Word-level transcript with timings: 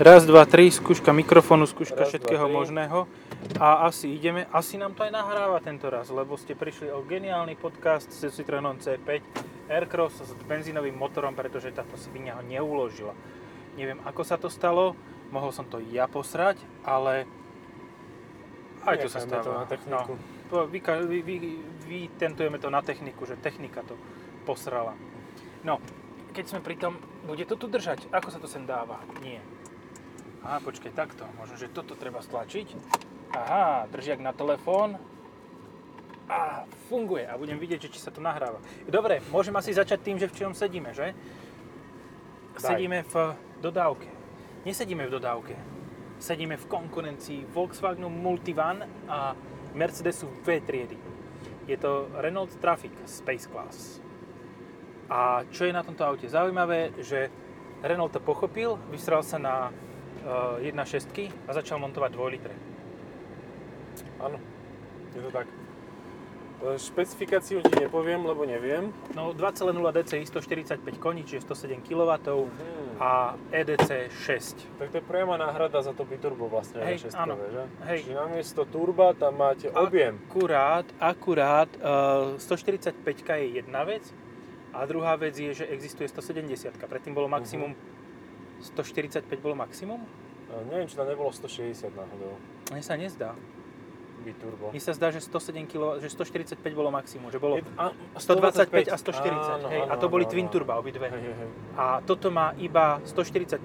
Raz, 0.00 0.24
dva, 0.24 0.48
tri, 0.48 0.72
skúška 0.72 1.12
mikrofónu, 1.12 1.68
skúška 1.68 2.08
Raz, 2.08 2.08
dva, 2.08 2.12
všetkého 2.16 2.48
tri. 2.48 2.56
možného. 2.56 3.04
A 3.60 3.84
asi 3.84 4.16
ideme, 4.16 4.48
asi 4.48 4.80
nám 4.80 4.96
to 4.96 5.04
aj 5.04 5.12
nahráva 5.12 5.60
tento 5.60 5.92
raz, 5.92 6.08
lebo 6.08 6.40
ste 6.40 6.56
prišli 6.56 6.88
o 6.88 7.04
geniálny 7.04 7.52
podcast 7.60 8.08
s 8.08 8.24
Citroenom 8.32 8.80
C5 8.80 9.20
Aircross 9.68 10.24
s 10.24 10.32
benzínovým 10.48 10.96
motorom, 10.96 11.36
pretože 11.36 11.68
táto 11.76 12.00
svinia 12.00 12.40
ho 12.40 12.42
neuložila. 12.48 13.12
Neviem, 13.76 14.00
ako 14.08 14.24
sa 14.24 14.40
to 14.40 14.48
stalo, 14.48 14.96
mohol 15.36 15.52
som 15.52 15.68
to 15.68 15.76
ja 15.92 16.08
posrať, 16.08 16.56
ale 16.80 17.28
aj 18.88 19.04
to 19.04 19.08
sa 19.12 19.20
stáva. 19.20 19.44
to 19.44 19.52
na 19.52 19.66
techniku. 19.68 20.12
No, 20.16 20.48
to 20.48 20.56
vyka- 20.64 21.04
vy, 21.04 21.20
vy, 21.20 21.36
vytentujeme 21.84 22.56
to 22.56 22.72
na 22.72 22.80
techniku, 22.80 23.28
že 23.28 23.36
technika 23.36 23.84
to 23.84 24.00
posrala. 24.48 24.96
No, 25.60 25.76
keď 26.32 26.56
sme 26.56 26.64
pri 26.64 26.80
tom, 26.80 26.96
bude 27.28 27.44
to 27.44 27.52
tu 27.60 27.68
držať. 27.68 28.08
Ako 28.08 28.32
sa 28.32 28.40
to 28.40 28.48
sem 28.48 28.64
dáva? 28.64 28.96
Nie. 29.20 29.44
Aha, 30.40 30.58
počkaj, 30.64 30.92
takto. 30.96 31.28
Možno, 31.36 31.60
že 31.60 31.68
toto 31.68 31.92
treba 31.92 32.24
stlačiť. 32.24 32.72
Aha, 33.36 33.84
držiak 33.92 34.24
na 34.24 34.32
telefón. 34.32 34.96
A 36.30 36.64
funguje. 36.88 37.28
A 37.28 37.36
budem 37.36 37.60
vidieť, 37.60 37.86
že 37.86 37.92
či 37.92 38.00
sa 38.00 38.14
to 38.14 38.24
nahráva. 38.24 38.62
Dobre, 38.88 39.20
môžem 39.28 39.52
asi 39.58 39.76
začať 39.76 40.00
tým, 40.00 40.16
že 40.16 40.30
v 40.30 40.36
čom 40.36 40.52
sedíme, 40.56 40.96
že? 40.96 41.12
Daj. 42.56 42.76
Sedíme 42.76 43.04
v 43.04 43.14
dodávke. 43.60 44.08
Nesedíme 44.64 45.04
v 45.08 45.12
dodávke. 45.12 45.54
Sedíme 46.20 46.56
v 46.60 46.68
konkurencii 46.68 47.48
Volkswagenu 47.48 48.12
Multivan 48.12 48.84
a 49.08 49.32
Mercedesu 49.72 50.28
V 50.44 50.60
triedy. 50.60 50.96
Je 51.64 51.76
to 51.76 52.08
Renault 52.20 52.52
Trafic 52.60 52.92
Space 53.08 53.48
Class. 53.48 54.04
A 55.10 55.42
čo 55.50 55.66
je 55.66 55.72
na 55.74 55.82
tomto 55.82 56.04
aute 56.06 56.28
zaujímavé, 56.28 56.94
že 57.02 57.32
Renault 57.82 58.12
to 58.12 58.20
pochopil, 58.20 58.78
vysral 58.92 59.24
sa 59.24 59.40
na 59.40 59.72
1.6 60.22 61.28
a 61.44 61.50
začal 61.50 61.78
montovať 61.78 62.10
2 62.10 62.28
litre. 62.30 62.54
Áno, 64.18 64.36
je 65.10 65.20
to 65.20 65.30
tak. 65.30 65.46
E, 66.60 66.76
Špecifikáciu 66.76 67.62
ti 67.62 67.72
nepoviem, 67.74 68.20
lebo 68.20 68.44
neviem. 68.44 68.92
No 69.10 69.32
2.0 69.32 69.64
DCI 69.72 70.24
145 70.24 70.76
koní, 70.96 71.24
čiže 71.24 71.40
107 71.42 71.80
kW 71.80 72.12
Mhm. 72.44 73.00
a 73.00 73.10
EDC 73.50 73.88
6. 74.10 74.60
Tak 74.76 74.90
to 74.90 74.96
je 74.96 75.02
priama 75.02 75.36
náhrada 75.36 75.80
za 75.80 75.92
to 75.92 76.04
biturbo 76.04 76.46
vlastne 76.46 76.84
Hej, 76.84 77.08
na 77.08 77.24
áno. 77.24 77.32
šestkové, 77.32 77.46
že? 77.50 77.62
Hej. 77.82 77.98
Čiže 78.02 78.14
namiesto 78.14 78.62
turba 78.66 79.06
tam 79.14 79.32
máte 79.34 79.72
objem. 79.72 80.20
Akurát, 80.22 80.84
akurát, 81.00 81.70
uh, 81.76 82.36
145 82.36 83.00
je 83.40 83.56
jedna 83.56 83.82
vec 83.82 84.04
a 84.70 84.84
druhá 84.84 85.16
vec 85.16 85.32
je, 85.34 85.50
že 85.50 85.64
existuje 85.66 86.04
170. 86.06 86.76
Predtým 86.78 87.10
bolo 87.10 87.24
maximum, 87.26 87.72
145 88.60 89.24
bolo 89.40 89.54
maximum? 89.54 90.00
E, 90.48 90.54
Neviem, 90.68 90.86
či 90.86 90.94
tam 90.96 91.08
nebolo 91.08 91.32
160 91.32 91.90
náhodou. 91.90 92.36
Mne 92.70 92.82
sa 92.82 92.94
nezdá. 92.94 93.32
Biturbo. 94.20 94.68
Mne 94.68 94.82
sa 94.84 94.92
zdá, 94.92 95.08
že 95.08 95.24
107 95.24 95.64
kg, 95.64 95.96
že 95.96 96.12
145 96.12 96.60
bolo 96.76 96.92
maximum, 96.92 97.32
že 97.32 97.40
bolo 97.40 97.56
Je- 97.56 97.64
a, 97.80 97.88
125 98.20 98.92
a 98.92 98.96
140, 99.00 99.64
Áno, 99.64 99.66
hej, 99.72 99.80
áno, 99.80 99.92
a 99.92 99.94
to 99.96 100.06
boli 100.12 100.28
áno, 100.28 100.32
twin 100.36 100.46
turba 100.52 100.76
obidve. 100.76 101.08
Hej. 101.08 101.48
A 101.72 102.04
toto 102.04 102.28
má 102.28 102.52
iba 102.60 103.00
145 103.08 103.64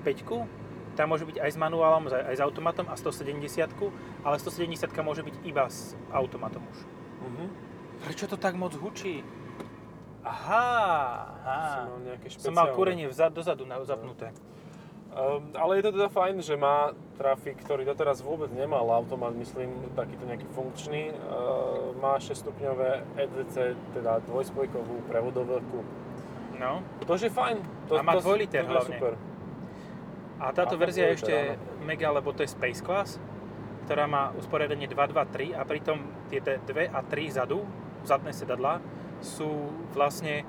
tam 0.96 1.12
môže 1.12 1.28
byť 1.28 1.44
aj 1.44 1.50
s 1.52 1.58
manuálom, 1.60 2.08
aj 2.08 2.40
s 2.40 2.42
automatom 2.42 2.88
a 2.88 2.96
170 2.96 3.92
ale 4.24 4.40
170 4.40 5.04
môže 5.04 5.28
byť 5.28 5.36
iba 5.44 5.68
s 5.68 5.92
automatom 6.08 6.64
už. 6.72 6.78
Mhm. 7.28 7.46
Prečo 8.08 8.26
to 8.32 8.40
tak 8.40 8.56
moc 8.56 8.72
hučí? 8.80 9.20
Aha, 10.26 10.66
aha. 11.46 11.60
Si 11.70 11.78
mal 11.86 12.00
nejaké 12.02 12.28
Som 12.34 12.56
mal 12.56 12.66
špeciálne. 12.66 12.74
kúrenie 12.74 13.06
vzad, 13.12 13.30
dozadu 13.36 13.68
na- 13.68 13.84
zapnuté. 13.86 14.32
Um, 15.16 15.56
ale 15.56 15.80
je 15.80 15.84
to 15.88 15.92
teda 15.96 16.12
fajn, 16.12 16.44
že 16.44 16.60
má 16.60 16.92
trafik, 17.16 17.64
ktorý 17.64 17.88
doteraz 17.88 18.20
vôbec 18.20 18.52
nemal 18.52 18.84
automat, 18.92 19.32
myslím, 19.40 19.88
takýto 19.96 20.28
nejaký 20.28 20.44
funkčný. 20.52 21.16
Uh, 21.16 21.96
má 22.04 22.20
6-stupňové 22.20 23.16
EDC, 23.16 23.80
teda 23.96 24.20
dvojspojkovú 24.28 25.08
prevodovku. 25.08 25.80
No. 26.60 26.84
To 27.08 27.16
je 27.16 27.32
fajn. 27.32 27.64
To, 27.88 27.96
A 27.96 28.04
má 28.04 28.20
to, 28.20 28.28
dvojliter 28.28 28.64
to 28.64 28.68
je 28.68 28.72
hlavne. 28.76 28.98
super. 29.00 29.14
A 30.36 30.46
táto 30.52 30.76
A 30.76 30.80
verzia 30.84 31.08
je 31.08 31.24
ešte 31.24 31.36
mega, 31.88 32.12
lebo 32.12 32.36
to 32.36 32.44
je 32.44 32.52
Space 32.52 32.84
Class, 32.84 33.16
ktorá 33.88 34.12
má 34.12 34.36
usporiadanie 34.36 34.92
2, 34.92 35.00
2, 35.00 35.56
3 35.56 35.56
a 35.56 35.64
pritom 35.64 36.04
tie 36.28 36.44
2 36.44 36.92
a 36.92 37.00
3 37.00 37.40
zadu, 37.40 37.64
zadné 38.04 38.36
sedadlá, 38.36 38.84
sú 39.24 39.72
vlastne 39.96 40.44
e, 40.44 40.46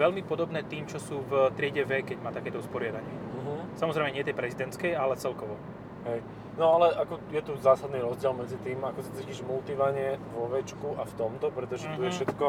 veľmi 0.00 0.24
podobné 0.24 0.64
tým, 0.64 0.88
čo 0.88 0.96
sú 0.96 1.20
v 1.28 1.52
triede 1.52 1.84
V, 1.84 2.08
keď 2.08 2.18
má 2.24 2.32
takéto 2.32 2.56
usporiadanie. 2.56 3.31
Samozrejme 3.74 4.10
nie 4.10 4.22
tej 4.22 4.34
prezidentskej, 4.34 4.92
ale 4.92 5.16
celkovo. 5.16 5.56
Hej. 6.04 6.20
No 6.52 6.76
ale 6.76 6.92
ako 6.92 7.16
je 7.32 7.40
tu 7.40 7.52
zásadný 7.56 7.98
rozdiel 7.98 8.32
medzi 8.32 8.60
tým, 8.60 8.76
ako 8.78 9.00
sa 9.00 9.10
cítiš 9.16 9.40
multivane, 9.40 10.20
vo 10.30 10.46
Včku 10.46 11.00
a 11.00 11.04
v 11.04 11.14
tomto, 11.14 11.48
pretože 11.48 11.88
tu 11.88 12.04
je 12.04 12.10
Mhm. 12.10 12.16
všetko 12.18 12.44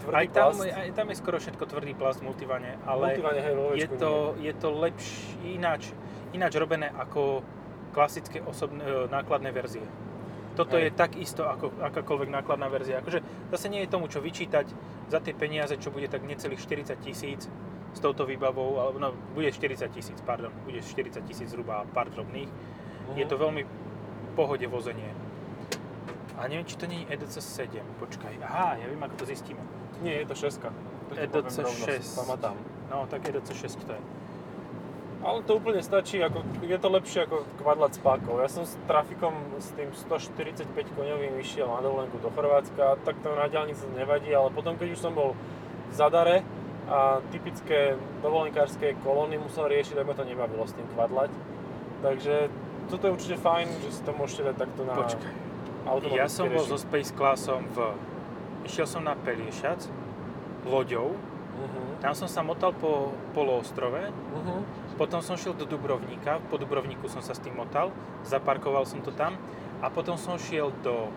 tvrdý 0.00 0.16
Aj 0.16 0.26
tam, 0.28 0.52
plast. 0.52 0.76
aj 0.76 0.90
tam 0.92 1.06
je 1.08 1.16
skoro 1.16 1.36
všetko 1.38 1.64
tvrdý 1.66 1.92
plast 1.94 2.20
multivane, 2.20 2.76
ale 2.84 3.16
multivane, 3.16 3.40
hej, 3.40 3.54
je 3.78 3.88
to, 3.94 4.12
je 4.36 4.52
to 4.52 4.68
lepšie, 4.70 5.16
ináč, 5.50 5.82
ináč 6.32 6.52
robené 6.56 6.88
ako 6.90 7.40
klasické 7.90 8.40
osobné, 8.40 8.80
e, 8.80 9.08
nákladné 9.08 9.50
verzie. 9.50 9.84
Toto 10.50 10.76
je 10.76 10.90
Hej. 10.90 10.98
takisto 10.98 11.46
ako 11.46 11.72
akákoľvek 11.80 12.28
nákladná 12.28 12.66
verzia. 12.66 12.98
Akože 12.98 13.22
zase 13.48 13.66
nie 13.68 13.80
je 13.80 13.88
tomu 13.88 14.08
čo 14.08 14.20
vyčítať 14.20 14.66
za 15.08 15.18
tie 15.18 15.32
peniaze, 15.32 15.78
čo 15.78 15.88
bude 15.88 16.04
tak 16.04 16.20
necelých 16.22 16.58
40 16.58 17.00
tisíc 17.00 17.46
s 17.94 17.98
touto 17.98 18.26
výbavou, 18.26 18.78
alebo 18.78 18.98
no, 18.98 19.08
bude 19.34 19.50
40 19.50 19.90
tisíc, 19.90 20.18
pardon, 20.22 20.52
bude 20.64 20.78
40 20.82 21.20
tisíc 21.26 21.50
zhruba 21.50 21.86
pár 21.90 22.10
drobných. 22.10 22.48
Mhm. 22.48 23.18
Je 23.18 23.26
to 23.26 23.36
veľmi 23.36 23.62
pohode 24.38 24.66
vozenie. 24.70 25.10
A 26.40 26.48
neviem, 26.48 26.64
či 26.64 26.78
to 26.80 26.88
nie 26.88 27.04
je 27.04 27.20
EDC 27.20 27.36
7. 27.36 27.84
Počkaj, 28.00 28.40
aha, 28.40 28.80
ja 28.80 28.86
viem, 28.88 29.02
ako 29.02 29.14
to 29.20 29.24
zistíme. 29.28 29.60
Nie, 30.00 30.24
je 30.24 30.26
to 30.32 30.34
šeska. 30.38 30.72
To 30.72 31.12
ti 31.12 31.20
EDC 31.20 31.36
poviem 31.36 31.66
rovno, 31.68 31.84
6. 31.84 32.00
si 32.00 32.16
pamätám. 32.16 32.56
No, 32.88 33.04
tak 33.10 33.20
EDC 33.28 33.48
6 33.52 33.84
to 33.84 33.92
je. 33.92 34.02
Ale 35.20 35.44
to 35.44 35.60
úplne 35.60 35.84
stačí, 35.84 36.16
ako, 36.16 36.40
je 36.64 36.78
to 36.80 36.88
lepšie 36.88 37.28
ako 37.28 37.44
kvadlať 37.60 37.92
s 37.92 38.00
pákou. 38.00 38.40
Ja 38.40 38.48
som 38.48 38.64
s 38.64 38.72
trafikom 38.88 39.36
s 39.60 39.68
tým 39.76 39.92
145 39.92 40.64
koňovým 40.96 41.36
išiel 41.44 41.68
na 41.68 41.84
dovolenku 41.84 42.16
do 42.24 42.32
Chorvátska, 42.32 42.96
tak 43.04 43.20
to 43.20 43.28
na 43.36 43.44
diálnici 43.52 43.84
nevadí, 43.92 44.32
ale 44.32 44.48
potom 44.48 44.80
keď 44.80 44.96
už 44.96 45.00
som 45.04 45.12
bol 45.12 45.36
v 45.36 45.92
Zadare 45.92 46.40
a 46.90 47.22
typické 47.30 47.94
dovolenkárske 48.20 48.98
kolóny 49.00 49.38
musel 49.38 49.70
riešiť, 49.70 50.02
ma 50.02 50.12
to 50.12 50.26
nebavilo 50.26 50.66
s 50.66 50.74
tým 50.74 50.86
kvadlať. 50.90 51.30
Takže 52.02 52.50
toto 52.90 53.06
je 53.06 53.14
určite 53.14 53.36
fajn, 53.38 53.66
že 53.86 53.90
si 53.94 54.00
to 54.02 54.10
môžete 54.10 54.50
dať 54.50 54.56
takto 54.58 54.82
na 54.82 54.94
Počkaj. 54.98 55.32
Ja 56.12 56.26
som 56.26 56.50
bol 56.50 56.66
so 56.66 56.76
Space 56.76 57.14
Classom 57.14 57.64
v... 57.72 57.94
Išiel 58.66 58.84
som 58.84 59.00
na 59.00 59.14
Peliešac 59.14 59.86
loďou, 60.66 61.14
Mhm. 61.50 62.00
tam 62.00 62.14
som 62.16 62.24
sa 62.24 62.40
motal 62.40 62.72
po 62.72 63.12
poloostrove, 63.32 64.08
Mhm. 64.08 64.64
potom 64.96 65.20
som 65.20 65.36
šiel 65.36 65.52
do 65.52 65.68
Dubrovníka, 65.68 66.40
po 66.48 66.56
Dubrovníku 66.56 67.04
som 67.08 67.20
sa 67.20 67.36
s 67.36 67.40
tým 67.40 67.52
motal, 67.52 67.92
zaparkoval 68.24 68.88
som 68.88 69.04
to 69.04 69.12
tam 69.12 69.36
a 69.80 69.92
potom 69.92 70.16
som 70.16 70.40
šiel 70.40 70.72
do 70.80 71.12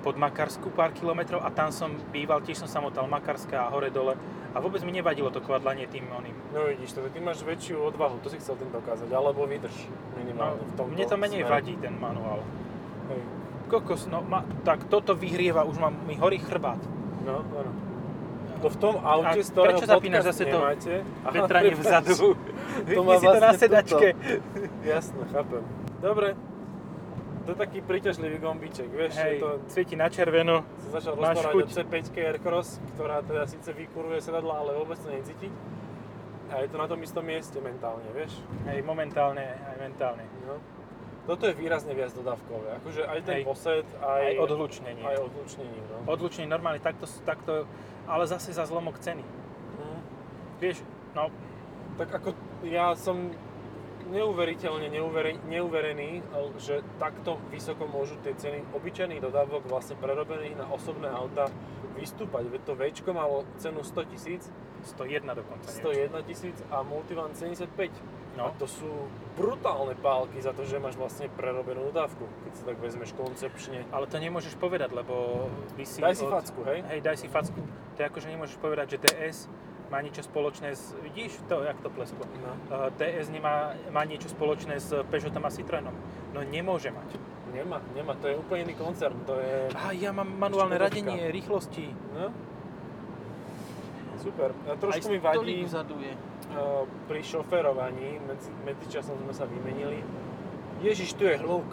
pod 0.00 0.14
Makarsku 0.14 0.68
pár 0.70 0.92
kilometrov 0.92 1.40
a 1.40 1.48
tam 1.48 1.70
som 1.70 1.92
býval, 2.10 2.40
tiež 2.40 2.64
som 2.64 2.68
sa 2.68 2.78
motal 2.78 3.06
Makarská 3.06 3.66
a 3.66 3.72
hore 3.72 3.88
dole 3.88 4.14
a 4.50 4.58
vôbec 4.58 4.80
mi 4.82 4.90
nevadilo 4.90 5.28
to 5.28 5.40
kvadlanie 5.40 5.84
tým 5.86 6.08
oným. 6.08 6.32
No 6.50 6.64
vidíš, 6.64 6.92
to, 6.92 7.04
ty 7.08 7.18
máš 7.18 7.42
väčšiu 7.42 7.80
odvahu, 7.84 8.20
to 8.20 8.28
si 8.28 8.38
chcel 8.38 8.56
tým 8.56 8.70
dokázať, 8.70 9.08
alebo 9.08 9.44
vydrž 9.44 9.76
No, 9.86 10.16
minimálne 10.16 10.62
v 10.62 10.72
tomto 10.74 10.92
mne 10.92 11.04
to 11.04 11.16
menej 11.16 11.40
smere. 11.44 11.52
vadí 11.52 11.74
ten 11.76 11.94
manuál. 11.94 12.40
Hej. 13.08 13.20
Kokos, 13.66 14.06
no 14.06 14.22
ma, 14.22 14.40
tak 14.62 14.86
toto 14.86 15.12
vyhrieva, 15.12 15.66
už 15.66 15.76
mám, 15.76 15.92
mi 16.06 16.14
horí 16.16 16.38
chrbát. 16.38 16.78
No, 17.26 17.42
áno. 17.42 17.72
To 18.56 18.72
v 18.72 18.78
tom 18.80 18.96
aute, 19.04 19.36
A 19.36 19.44
z 19.44 19.52
ktorého 19.52 19.76
prečo 19.76 19.84
zapínaš 19.84 20.24
zase 20.32 20.48
to 20.48 20.56
nemáte. 20.56 20.92
Vetranie 21.36 21.76
prepáč. 21.76 21.84
vzadu. 21.84 22.28
To 22.96 23.00
má 23.08 23.16
si 23.16 23.26
to 23.28 23.32
na 23.32 23.40
vlastne 23.40 23.60
sedačke. 23.60 24.06
Jasné, 24.80 25.22
chápem. 25.32 25.62
Dobre. 26.00 26.28
To 27.46 27.54
je 27.54 27.58
taký 27.58 27.78
príťažlivý 27.78 28.38
gombíček, 28.38 28.90
vieš, 28.90 29.14
Hej, 29.16 29.38
to 29.38 29.62
svieti 29.68 29.94
na 29.94 30.10
červeno. 30.10 30.66
sa 30.82 30.98
začal 30.98 31.14
máš 31.14 31.38
rozprávať 31.38 31.54
chuť. 31.54 31.62
o 31.62 31.70
C5 31.70 31.94
Aircross, 32.18 32.68
ktorá 32.92 33.22
teda 33.22 33.46
síce 33.46 33.70
vykuruje 33.70 34.18
sedadla, 34.18 34.66
ale 34.66 34.74
vôbec 34.74 34.98
to 34.98 35.06
necíti. 35.06 35.46
A 36.48 36.62
je 36.62 36.68
to 36.68 36.76
na 36.76 36.86
tom 36.86 36.98
istom 37.00 37.22
mieste 37.22 37.58
mentálne, 37.58 38.06
vieš. 38.10 38.34
Hej, 38.66 38.82
momentálne, 38.82 39.46
aj 39.62 39.76
mentálne. 39.78 40.26
No. 40.42 40.58
Toto 41.24 41.46
je 41.46 41.54
výrazne 41.54 41.90
viac 41.90 42.10
dodávkové. 42.12 42.78
Akože 42.78 43.02
aj 43.02 43.18
ten 43.22 43.34
Hej. 43.36 43.44
poset, 43.44 43.86
aj, 43.98 44.22
Aj 44.24 44.34
odhlučnenie. 44.38 45.02
aj 45.02 45.16
odlučnenie. 45.20 45.80
No. 45.86 45.96
Odlučenie 46.06 46.46
normálne 46.46 46.78
takto, 46.78 47.06
takto, 47.22 47.66
ale 48.06 48.26
zase 48.26 48.50
za 48.50 48.62
zlomok 48.62 48.98
ceny. 48.98 49.22
Mhm. 49.22 49.98
Vieš, 50.58 50.82
no, 51.14 51.30
Tak 51.96 52.10
ako 52.12 52.30
ja 52.62 52.92
som 52.92 53.32
neuveriteľne 54.06 54.88
neuvere, 54.88 55.36
neuverený, 55.44 56.22
že 56.56 56.80
takto 56.96 57.38
vysoko 57.48 57.84
môžu 57.84 58.16
tie 58.20 58.32
ceny 58.32 58.62
obyčajných 58.72 59.18
dodávok 59.18 59.66
vlastne 59.66 59.94
prerobených 59.96 60.56
na 60.56 60.66
osobné 60.66 61.06
auta 61.06 61.50
vystúpať. 61.94 62.46
Veď 62.46 62.60
to 62.62 62.72
Včko 62.74 63.10
malo 63.10 63.36
cenu 63.56 63.80
100 63.80 64.12
tisíc, 64.12 64.42
101 64.86 65.26
dokonca. 65.34 65.66
nie? 65.66 65.80
101 66.06 66.28
tisíc 66.28 66.56
a 66.68 66.80
Multivan 66.80 67.32
75. 67.32 67.90
A 68.36 68.38
No. 68.38 68.52
to 68.60 68.68
sú 68.68 69.08
brutálne 69.32 69.96
pálky 69.96 70.36
za 70.38 70.52
to, 70.52 70.60
že 70.62 70.76
máš 70.76 70.92
vlastne 70.94 71.32
prerobenú 71.32 71.88
dodávku, 71.88 72.20
keď 72.44 72.52
si 72.52 72.62
tak 72.68 72.76
vezmeš 72.76 73.16
koncepčne. 73.16 73.88
Ale 73.88 74.04
to 74.04 74.20
nemôžeš 74.20 74.60
povedať, 74.60 74.92
lebo 74.92 75.48
vysí 75.72 76.04
Daj 76.04 76.20
si 76.20 76.24
od... 76.24 76.36
facku, 76.36 76.60
hej? 76.64 76.84
Hej, 76.84 77.00
daj 77.00 77.16
si 77.16 77.26
facku. 77.26 77.64
To 77.96 77.98
je 77.98 78.04
ako, 78.04 78.18
že 78.20 78.28
nemôžeš 78.28 78.56
povedať, 78.60 78.86
že 78.92 78.98
DS 79.00 79.48
má 79.90 80.02
niečo 80.02 80.26
spoločné 80.26 80.74
s... 80.74 80.94
Vidíš 81.02 81.38
to, 81.46 81.62
jak 81.62 81.78
to 81.80 81.90
plesklo? 81.90 82.26
No. 82.42 82.52
Uh, 82.66 82.90
DS 82.98 83.30
nemá, 83.30 83.74
má 83.94 84.02
niečo 84.02 84.26
spoločné 84.28 84.82
s 84.82 84.90
Peugeotom 85.06 85.46
a 85.46 85.50
Citroenom. 85.50 85.94
No 86.34 86.42
nemôže 86.42 86.90
mať. 86.90 87.16
Nemá, 87.54 87.78
nemá, 87.94 88.12
to 88.18 88.26
je 88.28 88.34
úplne 88.36 88.68
iný 88.68 88.74
koncern, 88.74 89.16
to 89.24 89.38
je... 89.38 89.70
A 89.72 89.94
ja 89.94 90.10
mám 90.10 90.26
manuálne 90.26 90.76
Škodovka. 90.76 90.92
radenie, 90.92 91.30
rýchlosti. 91.30 91.86
No. 92.12 92.34
Super. 94.20 94.50
A 94.66 94.74
trošku 94.74 95.06
Aj 95.06 95.12
mi 95.14 95.18
vadí 95.22 95.62
stolík 95.62 95.70
vzadu 95.70 95.96
je. 96.02 96.12
uh, 96.50 96.82
pri 97.06 97.20
šoferovaní, 97.22 98.18
medzi, 98.26 98.50
medzičasom 98.66 99.14
sme 99.22 99.32
sa 99.32 99.46
vymenili. 99.46 100.02
Ježiš, 100.82 101.14
tu 101.14 101.24
je 101.30 101.38
hluk. 101.38 101.64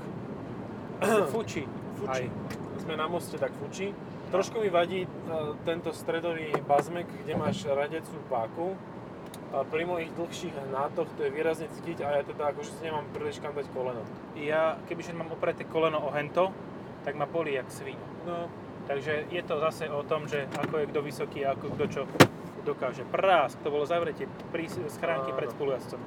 Fuči. 1.33 1.66
Fučí. 1.98 2.30
Aj. 2.30 2.30
Sme 2.77 2.94
na 2.94 3.09
moste, 3.09 3.42
tak 3.42 3.51
fučí. 3.57 3.92
Trošku 4.33 4.65
mi 4.65 4.74
vadí 4.74 5.06
uh, 5.06 5.53
tento 5.62 5.94
stredový 5.94 6.50
bazmek, 6.65 7.06
kde 7.21 7.38
máš 7.38 7.69
radecú 7.69 8.18
páku. 8.33 8.74
A 9.53 9.62
pri 9.62 9.85
mojich 9.85 10.09
dlhších 10.18 10.74
nátoch 10.74 11.06
to 11.13 11.21
je 11.21 11.30
výrazne 11.30 11.69
cítiť 11.69 12.01
a 12.01 12.18
ja 12.18 12.21
teda 12.25 12.50
akože 12.50 12.74
si 12.74 12.81
nemám 12.89 13.06
príliš 13.13 13.38
kam 13.38 13.53
dať 13.53 13.69
koleno. 13.69 14.01
Ja, 14.33 14.81
kebyže 14.89 15.13
mám 15.13 15.30
opreté 15.30 15.62
koleno 15.62 16.01
o 16.01 16.09
hento, 16.09 16.50
tak 17.06 17.13
ma 17.13 17.30
bolí 17.30 17.53
jak 17.53 17.69
svin. 17.69 18.01
No, 18.25 18.50
Takže 18.88 19.31
je 19.31 19.44
to 19.45 19.59
zase 19.63 19.88
o 19.88 20.03
tom, 20.03 20.27
že 20.27 20.44
ako 20.59 20.83
je 20.83 20.89
kto 20.91 21.00
vysoký 21.06 21.39
a 21.47 21.56
ako 21.56 21.65
kto 21.77 21.85
čo 21.88 22.01
dokáže. 22.68 23.07
Prás, 23.07 23.56
to 23.63 23.71
bolo 23.71 23.88
zavretie 23.88 24.27
pri 24.51 24.68
schránky 24.68 25.31
Áno. 25.31 25.38
pred 25.39 25.50
spolujazdcom. 25.56 26.01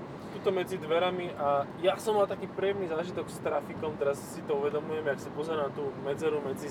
Tuto 0.46 0.62
medzi 0.62 0.78
dverami 0.78 1.34
a 1.42 1.66
ja 1.82 1.98
som 1.98 2.14
mal 2.14 2.30
taký 2.30 2.46
príjemný 2.46 2.86
zážitok 2.86 3.26
s 3.26 3.42
trafikom, 3.42 3.98
teraz 3.98 4.14
si 4.30 4.38
to 4.46 4.54
uvedomujem, 4.54 5.02
jak 5.02 5.18
sa 5.18 5.30
pozerám 5.34 5.66
na 5.66 5.70
tú 5.74 5.90
medzeru 6.06 6.38
medzi 6.38 6.70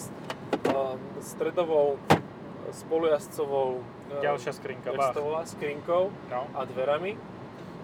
uh, 0.71 0.95
stredovou 1.19 1.99
spolujazdcovou 2.71 3.83
uh, 3.83 4.23
Ďalšia 4.23 4.55
skrinka, 4.55 4.95
skrinkou 5.43 6.07
No. 6.31 6.47
a 6.55 6.63
dverami. 6.63 7.19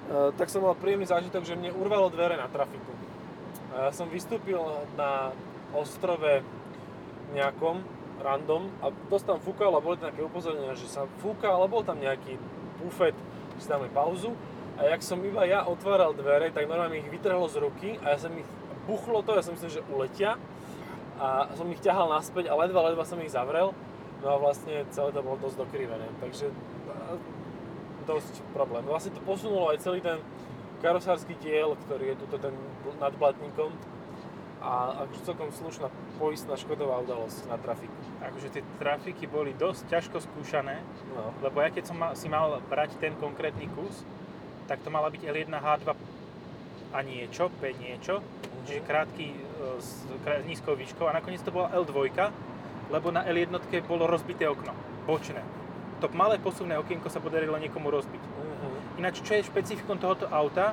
Uh, 0.07 0.31
tak 0.39 0.47
som 0.47 0.63
mal 0.63 0.79
príjemný 0.79 1.11
zážitok, 1.11 1.43
že 1.43 1.59
mne 1.59 1.75
urvalo 1.75 2.07
dvere 2.07 2.39
na 2.39 2.47
trafiku. 2.47 2.95
A 3.75 3.75
ja 3.81 3.91
som 3.91 4.07
vystúpil 4.07 4.63
na 4.95 5.35
ostrove 5.75 6.39
nejakom, 7.35 7.83
random, 8.23 8.71
a 8.79 8.95
dosť 9.11 9.27
tam 9.27 9.39
fúkal 9.43 9.75
a 9.75 9.83
boli 9.83 9.99
tam 9.99 10.07
také 10.15 10.23
upozornenia, 10.23 10.71
že 10.71 10.87
sa 10.87 11.03
fúka, 11.19 11.51
ale 11.51 11.67
bol 11.67 11.83
tam 11.83 11.99
nejaký 11.99 12.39
bufet, 12.79 13.11
si 13.59 13.67
dáme 13.67 13.91
pauzu. 13.91 14.31
A 14.81 14.89
jak 14.89 15.05
som 15.05 15.21
iba 15.21 15.45
ja 15.45 15.61
otváral 15.69 16.17
dvere, 16.17 16.49
tak 16.49 16.65
normálne 16.65 16.97
mi 16.97 17.05
ich 17.05 17.13
vytrhlo 17.13 17.45
z 17.45 17.61
ruky 17.61 18.01
a 18.01 18.17
ja 18.17 18.17
som 18.17 18.33
ich, 18.33 18.49
buchlo 18.89 19.21
to, 19.21 19.37
ja 19.37 19.45
som 19.45 19.53
myslel, 19.53 19.77
že 19.77 19.85
uletia. 19.93 20.41
A 21.21 21.53
som 21.53 21.69
ich 21.69 21.77
ťahal 21.85 22.09
naspäť 22.09 22.49
a 22.49 22.57
ledva, 22.57 22.89
ledva 22.89 23.05
som 23.05 23.21
ich 23.21 23.29
zavrel. 23.29 23.77
No 24.25 24.27
a 24.33 24.41
vlastne 24.41 24.81
celé 24.89 25.13
to 25.13 25.21
bolo 25.21 25.37
dosť 25.37 25.61
dokrivené, 25.61 26.09
takže 26.17 26.49
a, 26.89 27.13
dosť 28.09 28.41
problém. 28.57 28.81
Vlastne 28.89 29.13
to 29.13 29.21
posunulo 29.21 29.69
aj 29.69 29.85
celý 29.85 30.01
ten 30.01 30.17
karosársky 30.81 31.37
diel, 31.37 31.77
ktorý 31.85 32.17
je 32.17 32.25
tuto 32.25 32.41
ten 32.41 32.53
nad 32.97 33.13
blatníkom 33.13 33.69
a 34.61 35.05
akože 35.05 35.21
celkom 35.25 35.49
slušná 35.53 35.89
poistná 36.21 36.53
škodová 36.57 37.01
udalosť 37.05 37.49
na 37.49 37.57
trafiku. 37.61 37.93
Akože 38.21 38.49
tie 38.49 38.63
trafiky 38.77 39.25
boli 39.25 39.53
dosť 39.53 39.89
ťažko 39.89 40.17
skúšané, 40.21 40.81
No. 41.13 41.33
lebo 41.45 41.61
ja 41.61 41.69
keď 41.73 41.89
som 41.89 41.97
mal, 41.97 42.13
si 42.13 42.29
mal 42.29 42.61
brať 42.69 42.97
ten 43.01 43.13
konkrétny 43.17 43.69
kus, 43.73 44.05
tak 44.71 44.87
to 44.87 44.89
mala 44.89 45.11
byť 45.11 45.27
L1 45.27 45.51
H2 45.51 45.87
a 46.95 46.97
niečo, 47.03 47.51
P 47.59 47.75
niečo, 47.75 48.23
čiže 48.63 48.87
krátky 48.87 49.27
e, 49.27 49.37
s 49.83 50.07
krá- 50.23 50.39
nízkou 50.47 50.79
výškou 50.79 51.11
a 51.11 51.19
nakoniec 51.19 51.43
to 51.43 51.51
bola 51.51 51.67
L2, 51.75 52.07
lebo 52.87 53.11
na 53.11 53.27
L1 53.27 53.51
bolo 53.83 54.07
rozbité 54.07 54.47
okno, 54.47 54.71
bočné. 55.03 55.43
To 55.99 56.07
malé 56.15 56.39
posuvné 56.39 56.79
okienko 56.79 57.11
sa 57.11 57.19
podarilo 57.19 57.59
niekomu 57.59 57.91
rozbiť. 57.91 58.23
Mhm. 58.23 59.03
Ináč, 59.03 59.19
čo 59.19 59.35
je 59.35 59.43
špecifikom 59.43 59.99
tohoto 59.99 60.31
auta, 60.31 60.71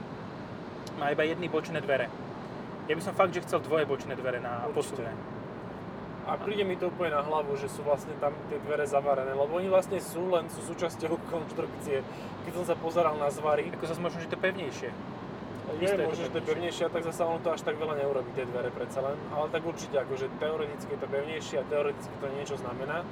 má 0.94 1.10
iba 1.10 1.26
jedny 1.26 1.50
bočné 1.50 1.82
dvere. 1.82 2.06
Ja 2.86 2.94
by 2.94 3.02
som 3.02 3.18
fakt, 3.18 3.34
že 3.34 3.42
chcel 3.42 3.66
dvoje 3.66 3.82
bočné 3.82 4.14
dvere 4.14 4.38
na 4.38 4.62
Určite. 4.70 4.74
posuvné. 4.78 5.10
A 6.28 6.36
príde 6.36 6.60
mi 6.60 6.76
to 6.76 6.92
úplne 6.92 7.16
na 7.16 7.24
hlavu, 7.24 7.56
že 7.56 7.72
sú 7.72 7.80
vlastne 7.80 8.12
tam 8.20 8.36
tie 8.52 8.60
dvere 8.60 8.84
zavarené, 8.84 9.32
lebo 9.32 9.48
oni 9.56 9.72
vlastne 9.72 9.96
sú 9.96 10.28
len 10.28 10.44
sú 10.52 10.60
súčasťou 10.60 11.16
konštrukcie. 11.32 12.04
Keď 12.44 12.52
som 12.52 12.64
sa 12.68 12.76
pozeral 12.76 13.16
na 13.16 13.32
zvary, 13.32 13.72
Ako 13.72 13.88
zase 13.88 14.00
možno, 14.04 14.20
že 14.20 14.28
to 14.28 14.36
pevnejšie. 14.36 14.92
je 14.92 15.88
je 15.88 15.96
možno, 15.96 16.28
že 16.28 16.32
to 16.32 16.38
je 16.44 16.48
pevnejšie, 16.52 16.84
tak 16.92 17.00
zase 17.00 17.24
ono 17.24 17.40
to 17.40 17.48
až 17.56 17.64
tak 17.64 17.80
veľa 17.80 17.96
neurobí 18.04 18.28
tie 18.36 18.44
dvere 18.44 18.68
predsa 18.68 19.00
len. 19.00 19.16
Ale 19.32 19.48
tak 19.48 19.64
určite, 19.64 19.96
akože 19.96 20.28
teoreticky 20.36 20.90
je 20.92 21.00
to 21.00 21.08
pevnejšie 21.08 21.56
a 21.60 21.64
teoreticky 21.64 22.12
to 22.20 22.28
niečo 22.36 22.56
znamená. 22.60 23.08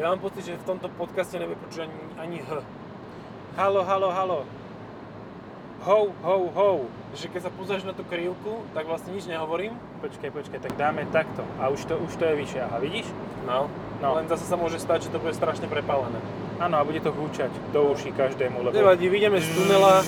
Ja 0.00 0.08
mám 0.08 0.24
pocit, 0.24 0.48
že 0.48 0.56
v 0.56 0.64
tomto 0.64 0.88
podcaste 0.96 1.36
nebude 1.36 1.60
počuť 1.68 1.84
ani, 1.84 1.96
ani 2.16 2.38
H. 2.48 2.64
Halo, 3.60 3.84
halo, 3.84 4.08
halo. 4.08 4.40
Ho, 5.84 5.98
ho, 6.24 6.36
ho. 6.48 6.70
Že 7.12 7.26
keď 7.28 7.40
sa 7.44 7.52
pozrieš 7.52 7.84
na 7.84 7.92
tú 7.92 8.08
krivku, 8.08 8.64
tak 8.72 8.88
vlastne 8.88 9.12
nič 9.12 9.28
nehovorím. 9.28 9.76
Počkaj, 9.98 10.30
počkaj, 10.30 10.60
tak 10.62 10.74
dáme 10.78 11.02
takto. 11.10 11.42
A 11.58 11.74
už 11.74 11.82
to, 11.90 11.98
už 11.98 12.14
to 12.14 12.24
je 12.30 12.34
vyššie. 12.38 12.60
Aha, 12.62 12.78
vidíš? 12.78 13.06
No. 13.46 13.66
No. 13.98 14.14
Len 14.14 14.30
zase 14.30 14.46
sa 14.46 14.54
môže 14.54 14.78
stať, 14.78 15.10
že 15.10 15.10
to 15.10 15.18
bude 15.18 15.34
strašne 15.34 15.66
prepálené. 15.66 16.22
Áno, 16.62 16.78
a 16.78 16.86
bude 16.86 17.02
to 17.02 17.10
húčať 17.10 17.50
do 17.74 17.90
uší 17.94 18.14
každému, 18.14 18.62
lebo... 18.62 18.74
Nevadí, 18.74 19.10
vyjdeme 19.10 19.42
z 19.42 19.48
tunela 19.54 20.06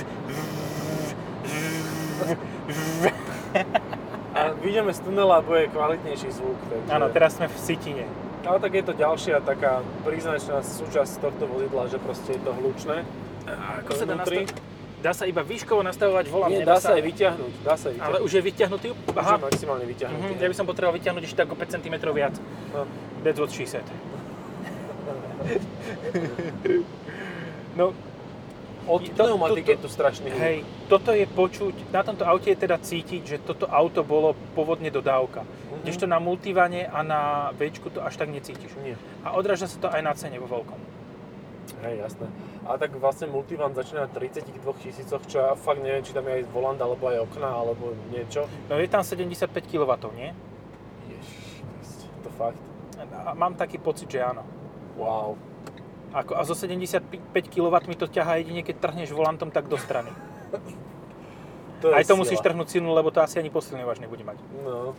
a 4.34 4.40
vyjdeme 4.62 4.94
z 4.94 5.00
tunela 5.02 5.34
a 5.38 5.42
bude 5.42 5.66
kvalitnejší 5.74 6.30
zvuk. 6.38 6.58
Takže... 6.70 6.90
Áno, 6.90 7.06
teraz 7.10 7.38
sme 7.38 7.50
v 7.50 7.56
Sitine. 7.58 8.06
Ale 8.46 8.62
tak 8.62 8.72
je 8.74 8.84
to 8.86 8.94
ďalšia 8.94 9.42
taká 9.42 9.82
príznačná 10.06 10.62
súčasť 10.62 11.18
tohto 11.18 11.50
vozidla, 11.50 11.90
že 11.90 11.98
proste 11.98 12.38
je 12.38 12.42
to 12.46 12.54
hlučné. 12.54 13.02
A 13.50 13.82
ako 13.82 13.90
sa 13.98 14.04
dá 14.06 14.14
Vnútri? 14.22 14.46
Dá 15.00 15.16
sa 15.16 15.24
iba 15.24 15.40
výškovo 15.40 15.80
nastavovať 15.80 16.28
volant. 16.28 16.52
Nie, 16.52 16.60
dá 16.60 16.76
sa 16.76 16.92
aj 16.92 17.00
vyťahnuť, 17.00 17.52
dá 17.64 17.72
sa 17.72 17.88
aj 17.88 17.96
Ale 17.96 18.20
vyťahnuť. 18.20 18.22
už 18.28 18.30
je 18.30 18.42
vyťahnutý? 18.44 18.88
Už 18.92 19.16
Aha. 19.16 19.32
je 19.32 19.44
maximálne 19.48 19.86
vyťahnutý. 19.88 20.32
Mhm, 20.36 20.44
ja 20.44 20.48
by 20.52 20.56
som 20.56 20.66
potreboval 20.68 20.94
vyťahnuť 21.00 21.24
ešte 21.24 21.40
ako 21.40 21.54
5 21.56 21.72
cm 21.80 21.94
viac. 22.12 22.36
No. 22.76 22.84
That's 23.24 23.40
what 23.40 23.48
she 23.48 23.64
said. 23.64 23.88
no, 27.76 27.92
Od 28.88 29.02
To- 29.14 29.24
pneumatiky 29.24 29.70
je 29.70 29.76
toto- 29.76 29.88
tu 29.88 29.94
strašný 29.94 30.30
hej, 30.34 30.64
toto 30.88 31.12
je 31.14 31.24
počuť, 31.24 31.92
na 31.92 32.02
tomto 32.02 32.26
aute 32.26 32.50
je 32.50 32.58
teda 32.58 32.76
cítiť, 32.80 33.22
že 33.22 33.36
toto 33.38 33.70
auto 33.70 34.02
bolo 34.02 34.34
pôvodne 34.56 34.90
dodávka. 34.90 35.44
Mhm. 35.44 35.84
Kdežto 35.84 36.04
na 36.10 36.18
Multivane 36.18 36.88
a 36.88 37.00
na 37.00 37.20
Včku 37.54 37.88
to 37.88 38.02
až 38.02 38.16
tak 38.16 38.28
necítiš. 38.28 38.72
Nie. 38.82 38.98
A 39.24 39.32
odráža 39.36 39.70
sa 39.70 39.78
to 39.78 39.88
aj 39.88 40.00
na 40.02 40.12
cene 40.16 40.36
vo 40.42 40.44
veľkom. 40.44 40.76
Hej, 41.80 41.96
jasné. 42.02 42.26
A 42.66 42.76
tak 42.76 42.92
vlastne 42.98 43.30
Multivan 43.30 43.72
začína 43.72 44.04
na 44.06 44.10
32 44.10 44.60
tisícoch, 44.84 45.22
čo 45.24 45.36
ja 45.40 45.50
fakt 45.56 45.80
neviem, 45.80 46.04
či 46.04 46.12
tam 46.12 46.26
je 46.28 46.42
aj 46.42 46.44
volant, 46.52 46.80
alebo 46.80 47.08
aj 47.08 47.24
okna, 47.24 47.50
alebo 47.50 47.96
niečo. 48.10 48.50
No 48.68 48.76
je 48.76 48.90
tam 48.90 49.00
75 49.06 49.48
kW, 49.64 49.92
nie? 50.18 50.34
Ježiš, 51.08 51.64
to 52.26 52.28
fakt. 52.36 52.60
A 53.00 53.32
mám 53.32 53.56
taký 53.56 53.80
pocit, 53.80 54.10
že 54.12 54.20
áno. 54.20 54.44
Wow. 55.00 55.40
Ako, 56.10 56.34
a 56.36 56.42
zo 56.42 56.58
75 56.58 57.06
kW 57.30 57.74
to 57.94 58.10
ťahá 58.10 58.42
jedine, 58.42 58.66
keď 58.66 58.82
trhneš 58.82 59.14
volantom 59.14 59.48
tak 59.48 59.70
do 59.70 59.78
strany. 59.78 60.10
To 61.80 61.88
je 61.88 61.94
aj 61.96 62.04
to 62.04 62.12
sila. 62.12 62.20
musíš 62.20 62.40
trhnúť 62.44 62.68
silnú, 62.76 62.92
lebo 62.92 63.08
to 63.08 63.24
asi 63.24 63.40
ani 63.40 63.48
posilňovač 63.48 64.04
nebude 64.04 64.20
mať 64.20 64.36
No, 64.60 64.92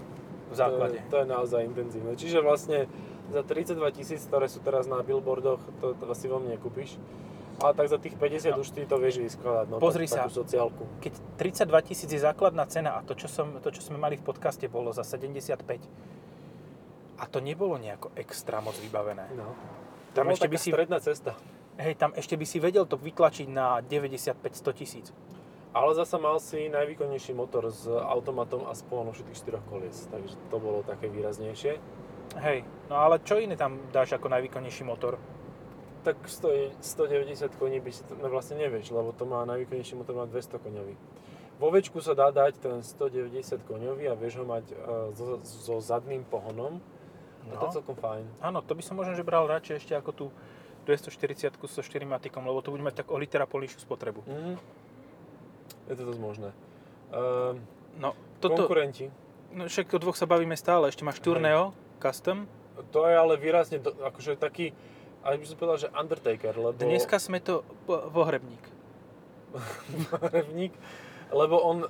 v 0.49 0.55
základe. 0.57 0.97
To 0.97 1.05
je, 1.05 1.09
to 1.13 1.15
je 1.21 1.25
naozaj 1.29 1.61
intenzívne. 1.61 2.11
Čiže 2.17 2.41
vlastne 2.41 2.89
za 3.29 3.41
32 3.41 3.77
tisíc, 3.93 4.21
ktoré 4.23 4.45
sú 4.45 4.57
teraz 4.57 4.85
na 4.85 4.99
billboardoch, 4.99 5.61
to, 5.77 5.93
to 5.93 6.03
asi 6.07 6.25
vo 6.25 6.37
mne 6.37 6.55
nekúpiš. 6.55 6.97
Ale 7.57 7.73
tak 7.73 7.87
za 7.87 7.97
tých 7.97 8.15
50 8.15 8.51
No. 8.51 8.57
už 8.57 8.73
ty 8.73 8.81
to 8.83 8.97
vieš 8.97 9.21
vyskladať, 9.21 9.65
no, 9.67 9.77
Pozri 9.77 10.05
tak, 10.05 10.11
sa. 10.11 10.17
takú 10.25 10.33
sociálku. 10.39 10.83
Keď 10.99 11.13
32 11.37 11.69
tisíc 11.85 12.09
je 12.09 12.17
základná 12.17 12.65
cena 12.65 12.97
a 12.97 13.01
to 13.01 13.13
čo, 13.13 13.29
som, 13.29 13.61
to, 13.61 13.69
čo 13.69 13.81
sme 13.83 13.95
mali 13.95 14.17
v 14.17 14.23
podcaste, 14.23 14.65
bolo 14.65 14.89
za 14.89 15.05
75. 15.05 15.61
A 17.15 17.23
to 17.25 17.37
nebolo 17.37 17.77
nejako 17.77 18.09
extra 18.15 18.57
moc 18.59 18.73
vybavené. 18.75 19.29
No. 19.31 19.53
Tam 20.11 20.25
ešte 20.27 20.49
by 20.49 20.57
si- 20.57 20.73
stredná 20.73 20.97
cesta. 20.97 21.37
Hej, 21.77 21.95
tam 21.95 22.11
ešte 22.11 22.33
by 22.33 22.43
si 22.43 22.57
vedel 22.57 22.83
to 22.83 22.97
vytlačiť 22.97 23.47
na 23.47 23.79
95-100 23.79 24.41
tisíc. 24.73 25.07
Ale 25.71 25.93
zasa 25.93 26.17
mal 26.17 26.35
si 26.35 26.67
najvýkonnejší 26.67 27.31
motor 27.31 27.69
s 27.69 27.87
automatom 27.87 28.67
a 28.67 28.73
spolom 28.73 29.07
všetkých 29.07 29.37
štyroch 29.37 29.63
kolies, 29.65 30.03
takže 30.09 30.35
to 30.49 30.57
bolo 30.57 30.83
také 30.83 31.07
výraznejšie. 31.07 31.79
Hej, 32.33 32.63
no 32.87 32.95
ale 32.95 33.19
čo 33.19 33.35
iné 33.35 33.59
tam 33.59 33.91
dáš 33.91 34.15
ako 34.15 34.29
najvýkonnejší 34.29 34.83
motor? 34.83 35.19
Tak 36.01 36.17
stojí 36.25 36.71
190 36.81 37.55
koní 37.55 37.77
by 37.79 37.91
si 37.91 38.01
to 38.03 38.15
no 38.15 38.29
vlastne 38.29 38.57
nevieš, 38.57 38.89
lebo 38.89 39.11
to 39.11 39.25
má 39.25 39.43
najvýkonnejší 39.45 39.93
motor 39.95 40.15
má 40.15 40.25
200 40.25 40.57
koňový. 40.57 40.95
Vo 41.61 41.69
Včku 41.69 42.01
sa 42.01 42.17
dá 42.17 42.33
dať 42.33 42.57
ten 42.57 42.81
190 42.81 43.37
koňový 43.61 44.09
a 44.09 44.17
vieš 44.17 44.41
ho 44.41 44.45
mať 44.45 44.65
uh, 44.71 45.13
so, 45.13 45.37
so 45.43 45.73
zadným 45.77 46.23
pohonom. 46.23 46.81
A 47.43 47.53
to 47.53 47.57
No. 47.57 47.69
je 47.69 47.75
celkom 47.75 47.93
fajn. 47.93 48.25
Áno, 48.39 48.61
to 48.61 48.73
by 48.73 48.81
som 48.81 48.97
možno, 48.97 49.13
že 49.13 49.21
bral 49.21 49.45
radšej 49.45 49.75
ešte 49.77 49.93
ako 49.93 50.11
tú 50.11 50.25
240 50.85 51.53
so 51.59 51.81
4 51.81 52.01
matikom, 52.03 52.41
lebo 52.41 52.61
to 52.61 52.69
bude 52.69 52.81
mať 52.81 53.01
tak 53.01 53.07
o 53.09 53.17
litera 53.17 53.45
políšiu 53.45 53.77
spotrebu. 53.77 54.25
Mhm. 54.25 54.53
Je 55.85 55.95
to 55.95 56.03
dosť 56.05 56.21
možné. 56.21 56.49
Ehm, 57.11 57.61
No, 57.91 58.15
toto, 58.39 58.63
Konkurenti. 58.63 59.11
no 59.51 59.67
však 59.67 59.91
o 59.91 59.99
dvoch 59.99 60.15
sa 60.15 60.23
bavíme 60.23 60.55
stále. 60.55 60.87
Ešte 60.87 61.03
máš 61.03 61.19
Tourneo 61.19 61.75
Custom. 62.01 62.49
To 62.89 63.05
je 63.05 63.13
ale 63.13 63.37
výrazne, 63.37 63.77
akože 63.77 64.41
taký, 64.41 64.73
aj 65.21 65.37
by 65.37 65.45
som 65.45 65.55
povedal, 65.61 65.77
že 65.85 65.89
Undertaker, 65.93 66.57
lebo... 66.57 66.81
Dneska 66.81 67.21
sme 67.21 67.37
to 67.37 67.61
pohrebník. 67.85 68.63
Revník, 70.33 70.73
lebo 71.29 71.61
on 71.61 71.85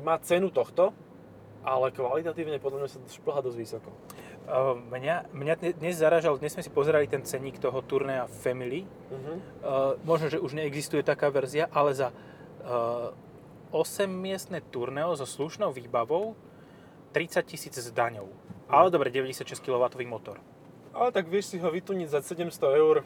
má 0.00 0.16
cenu 0.24 0.48
tohto, 0.48 0.96
ale 1.62 1.94
kvalitatívne 1.94 2.58
podľa 2.58 2.78
mňa 2.80 2.88
sa 2.90 2.98
šplhá 3.06 3.44
dosť 3.44 3.58
vysoko. 3.58 3.90
Mňa, 4.90 5.30
mňa 5.30 5.54
dne- 5.54 5.76
dnes 5.78 5.94
zaražal, 5.94 6.34
dnes 6.34 6.50
sme 6.50 6.66
si 6.66 6.70
pozerali 6.74 7.06
ten 7.06 7.22
cenník 7.22 7.62
toho 7.62 7.78
Tournea 7.86 8.26
Family. 8.26 8.82
Uh-huh. 8.82 9.38
Uh, 9.62 9.92
možno, 10.02 10.26
že 10.34 10.42
už 10.42 10.58
neexistuje 10.58 11.06
taká 11.06 11.30
verzia, 11.30 11.70
ale 11.70 11.94
za 11.94 12.10
uh, 12.10 13.14
8-miestne 13.70 14.58
Tourneo 14.74 15.14
so 15.14 15.24
slušnou 15.24 15.70
výbavou 15.70 16.34
30 17.14 17.46
tisíc 17.46 17.74
s 17.78 17.88
daňou. 17.94 18.34
Ale 18.72 18.88
dobre, 18.88 19.12
96 19.12 19.60
kW 19.60 19.84
motor. 20.08 20.40
Ale 20.96 21.12
tak 21.12 21.28
vieš 21.28 21.52
si 21.52 21.56
ho 21.60 21.68
vytuniť 21.68 22.08
za 22.08 22.20
700 22.24 22.80
eur 22.80 23.04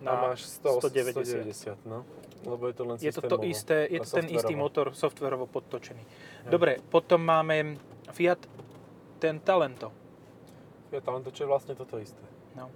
a 0.00 0.12
Na 0.12 0.12
máš 0.28 0.44
100, 0.60 0.84
190. 0.84 1.80
190, 1.80 1.88
no. 1.88 2.04
Lebo 2.44 2.68
je 2.68 2.74
to 2.76 2.82
len 2.84 2.96
Je 3.00 3.12
to, 3.12 3.22
to 3.24 3.36
isté, 3.48 3.88
je 3.88 4.00
a 4.00 4.04
to 4.04 4.12
ten 4.12 4.28
istý 4.28 4.54
motor, 4.54 4.92
softwarovo 4.92 5.48
podtočený. 5.48 6.04
Dobre, 6.46 6.78
potom 6.92 7.24
máme 7.24 7.80
Fiat 8.12 8.44
ten 9.18 9.40
Talento. 9.40 9.90
Ja 10.92 11.00
tam 11.00 11.24
to, 11.24 11.32
čo 11.32 11.44
je 11.44 11.48
vlastne 11.48 11.74
toto 11.74 11.96
isté. 11.98 12.20
No. 12.54 12.70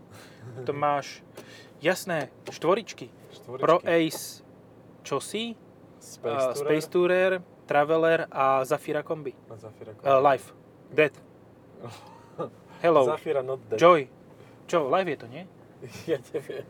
Potom 0.56 0.76
máš, 0.76 1.23
jasné, 1.78 2.32
štvoričky. 2.50 3.12
Štvoričky. 3.32 3.62
Pro 3.62 3.78
Ace 3.85 4.42
čosi, 5.04 5.54
Space, 6.00 6.47
uh, 6.49 6.52
Tourer 6.52 6.56
Space 6.56 6.88
Tourer, 6.88 7.32
Traveler 7.68 8.26
a 8.32 8.64
Zafira 8.64 9.04
Kombi. 9.04 9.32
a 9.49 9.56
Zafira. 9.56 9.92
Uh, 10.02 10.18
Life. 10.25 10.52
Dead. 10.90 11.12
Hello. 12.80 13.04
Zafira 13.04 13.44
not 13.44 13.60
dead. 13.68 13.78
Joy. 13.78 14.08
Čo, 14.66 14.88
Live 14.88 15.10
je 15.12 15.18
to, 15.20 15.26
nie? 15.28 15.44
Ja 16.10 16.20
neviem. 16.32 16.64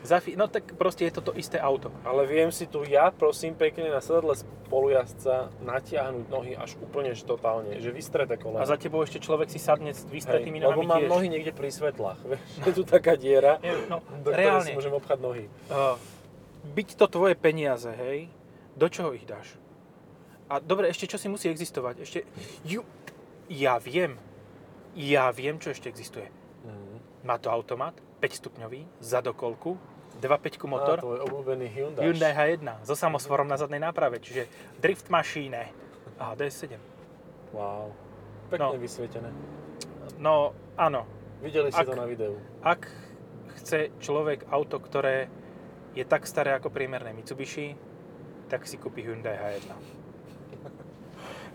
Zafi- 0.00 0.34
no 0.34 0.48
tak 0.48 0.74
proste 0.80 1.04
je 1.04 1.12
to 1.12 1.20
to 1.20 1.32
isté 1.36 1.60
auto. 1.60 1.92
Ale 2.08 2.24
viem 2.24 2.48
si 2.48 2.64
tu 2.64 2.82
ja, 2.88 3.12
prosím 3.12 3.52
pekne, 3.52 3.92
na 3.92 4.00
sedadle 4.00 4.32
spolujazdca 4.32 5.52
natiahnuť 5.60 6.26
nohy 6.32 6.56
až 6.56 6.74
úplne 6.80 7.12
že 7.12 7.28
totálne, 7.28 7.76
že 7.78 7.92
vystrete 7.92 8.40
kolena. 8.40 8.64
A 8.64 8.70
za 8.70 8.80
tebou 8.80 9.04
ešte 9.04 9.20
človek 9.20 9.52
si 9.52 9.60
sadne 9.60 9.92
s 9.92 10.08
vystretými 10.08 10.56
Hej, 10.56 10.66
lebo 10.66 10.80
nohami 10.82 10.88
mám 10.88 11.02
tiež. 11.04 11.10
nohy 11.12 11.26
niekde 11.28 11.52
pri 11.52 11.68
svetlách. 11.68 12.18
Vieš, 12.32 12.40
je 12.64 12.72
tu 12.72 12.82
taká 12.88 13.14
diera, 13.20 13.60
no, 13.92 14.00
do 14.24 14.32
ktorej 14.32 14.46
reálne. 14.48 14.70
si 14.72 14.72
môžem 14.72 14.94
obchať 14.96 15.18
nohy. 15.20 15.44
Uh, 15.68 16.00
byť 16.72 16.88
to 16.96 17.06
tvoje 17.06 17.34
peniaze, 17.36 17.92
hej, 17.92 18.32
do 18.80 18.88
čoho 18.88 19.12
ich 19.12 19.28
dáš? 19.28 19.60
A 20.48 20.58
dobre, 20.58 20.88
ešte 20.88 21.06
čo 21.06 21.20
si 21.20 21.28
musí 21.28 21.46
existovať? 21.46 22.02
Ešte, 22.02 22.18
ju, 22.64 22.82
ja 23.52 23.76
viem, 23.78 24.16
ja 24.94 25.30
viem, 25.30 25.56
čo 25.56 25.70
ešte 25.70 25.86
existuje. 25.86 26.26
Mhm. 26.64 27.24
Má 27.24 27.36
to 27.36 27.48
automat, 27.48 27.92
5 28.18 28.36
stupňový, 28.36 28.84
zadokolku, 29.00 29.76
2.5 30.20 30.60
Á, 30.60 30.68
motor, 30.68 30.96
tvoj 31.00 31.20
obľúbený 31.24 31.66
Hyundai. 31.70 32.02
Hyundai 32.04 32.32
H1 32.32 32.84
so 32.84 32.92
samosvorom 32.92 33.48
na 33.48 33.56
zadnej 33.56 33.80
náprave, 33.80 34.20
čiže 34.20 34.50
drift 34.76 35.08
mašíne. 35.08 35.72
Aha, 36.20 36.36
DS7. 36.36 36.76
Wow. 37.56 37.92
Pekne 38.52 38.76
No. 38.76 38.76
vysvietené. 38.76 39.30
No, 40.18 40.52
áno, 40.76 41.06
Videli 41.40 41.72
ste 41.72 41.86
to 41.86 41.96
na 41.96 42.04
videu. 42.04 42.36
ak 42.60 42.84
chce 43.62 43.88
človek 44.02 44.44
auto, 44.52 44.76
ktoré 44.76 45.32
je 45.96 46.04
tak 46.04 46.28
staré 46.28 46.52
ako 46.52 46.68
priemerné 46.68 47.16
Mitsubishi, 47.16 47.72
tak 48.52 48.66
si 48.68 48.76
kúpi 48.76 49.00
Hyundai 49.00 49.38
H1. 49.38 49.70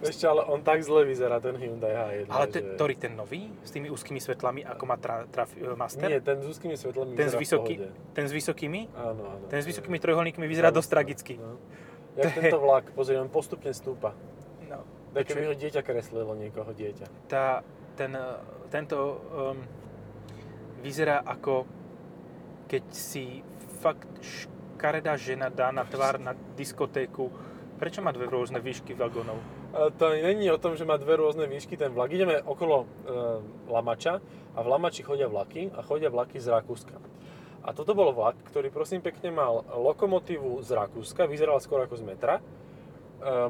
Ešte, 0.09 0.25
ale 0.29 0.41
on 0.45 0.61
tak 0.61 0.81
zle 0.85 1.05
vyzerá, 1.05 1.41
ten 1.41 1.55
Hyundai 1.57 1.93
H1. 1.93 2.29
Ale 2.29 2.45
ten, 2.47 2.63
že... 2.63 2.69
ktorý 2.77 2.95
ten 2.95 3.13
nový, 3.17 3.49
s 3.65 3.71
tými 3.73 3.87
úzkými 3.89 4.19
svetlami, 4.21 4.61
ako 4.65 4.83
má 4.85 4.95
tra, 5.01 5.25
traf, 5.27 5.51
e, 5.57 5.73
Master? 5.73 6.07
Nie, 6.07 6.19
ten 6.21 6.39
s 6.41 6.47
úzkými 6.47 6.75
svetlami 6.77 7.17
ten, 7.17 7.29
s 7.29 7.33
vyzerá 7.33 7.37
v 7.37 7.41
vysoký, 7.41 7.75
ten 8.13 8.25
s 8.29 8.33
vysokými? 8.33 8.81
Áno, 8.93 9.23
áno. 9.25 9.45
Ten 9.49 9.59
s 9.61 9.65
vysokými 9.65 9.97
trojuholníkmi 9.99 10.45
vyzerá 10.45 10.69
dosť 10.69 10.89
tragicky. 10.89 11.33
No. 11.41 11.57
Jak 12.15 12.29
To 12.29 12.29
tento 12.39 12.57
vlak, 12.61 12.85
pozri, 12.95 13.17
on 13.17 13.27
postupne 13.27 13.73
stúpa. 13.73 14.13
No, 14.69 14.85
Tak 15.11 15.27
keby 15.27 15.51
ho 15.51 15.55
dieťa 15.57 15.81
kreslilo, 15.81 16.33
niekoho 16.37 16.71
dieťa. 16.71 17.29
tá, 17.29 17.65
ten, 17.99 18.13
e, 18.13 18.27
tento 18.69 18.97
um, 19.33 19.57
vyzerá 20.85 21.25
ako 21.25 21.65
keď 22.65 22.83
si 22.91 23.45
fakt 23.81 24.09
škaredá 24.21 25.13
žena 25.15 25.53
dá 25.53 25.69
na 25.69 25.85
tvár 25.85 26.17
na 26.17 26.33
diskotéku. 26.57 27.29
Prečo 27.77 28.01
má 28.01 28.09
dve 28.09 28.25
rôzne 28.25 28.57
výšky 28.57 28.97
vagónov? 28.97 29.37
To 29.75 30.05
není 30.07 30.47
o 30.47 30.55
tom, 30.55 30.79
že 30.79 30.87
má 30.87 30.95
dve 30.95 31.19
rôzne 31.19 31.51
výšky 31.51 31.75
ten 31.75 31.91
vlak. 31.91 32.07
Ideme 32.15 32.39
okolo 32.39 32.87
e, 32.87 32.87
Lamača 33.67 34.23
a 34.55 34.59
v 34.63 34.71
Lamači 34.71 35.03
chodia 35.03 35.27
vlaky 35.27 35.67
a 35.75 35.83
chodia 35.83 36.07
vlaky 36.07 36.39
z 36.39 36.47
Rakúska. 36.47 36.95
A 37.59 37.75
toto 37.75 37.91
bol 37.91 38.15
vlak, 38.15 38.39
ktorý 38.47 38.71
prosím 38.71 39.03
pekne 39.03 39.35
mal 39.35 39.67
lokomotívu 39.67 40.63
z 40.63 40.79
Rakúska, 40.79 41.27
vyzeral 41.27 41.59
skôr 41.59 41.83
ako 41.83 41.99
z 41.99 42.07
metra. 42.07 42.39
E, 42.39 42.41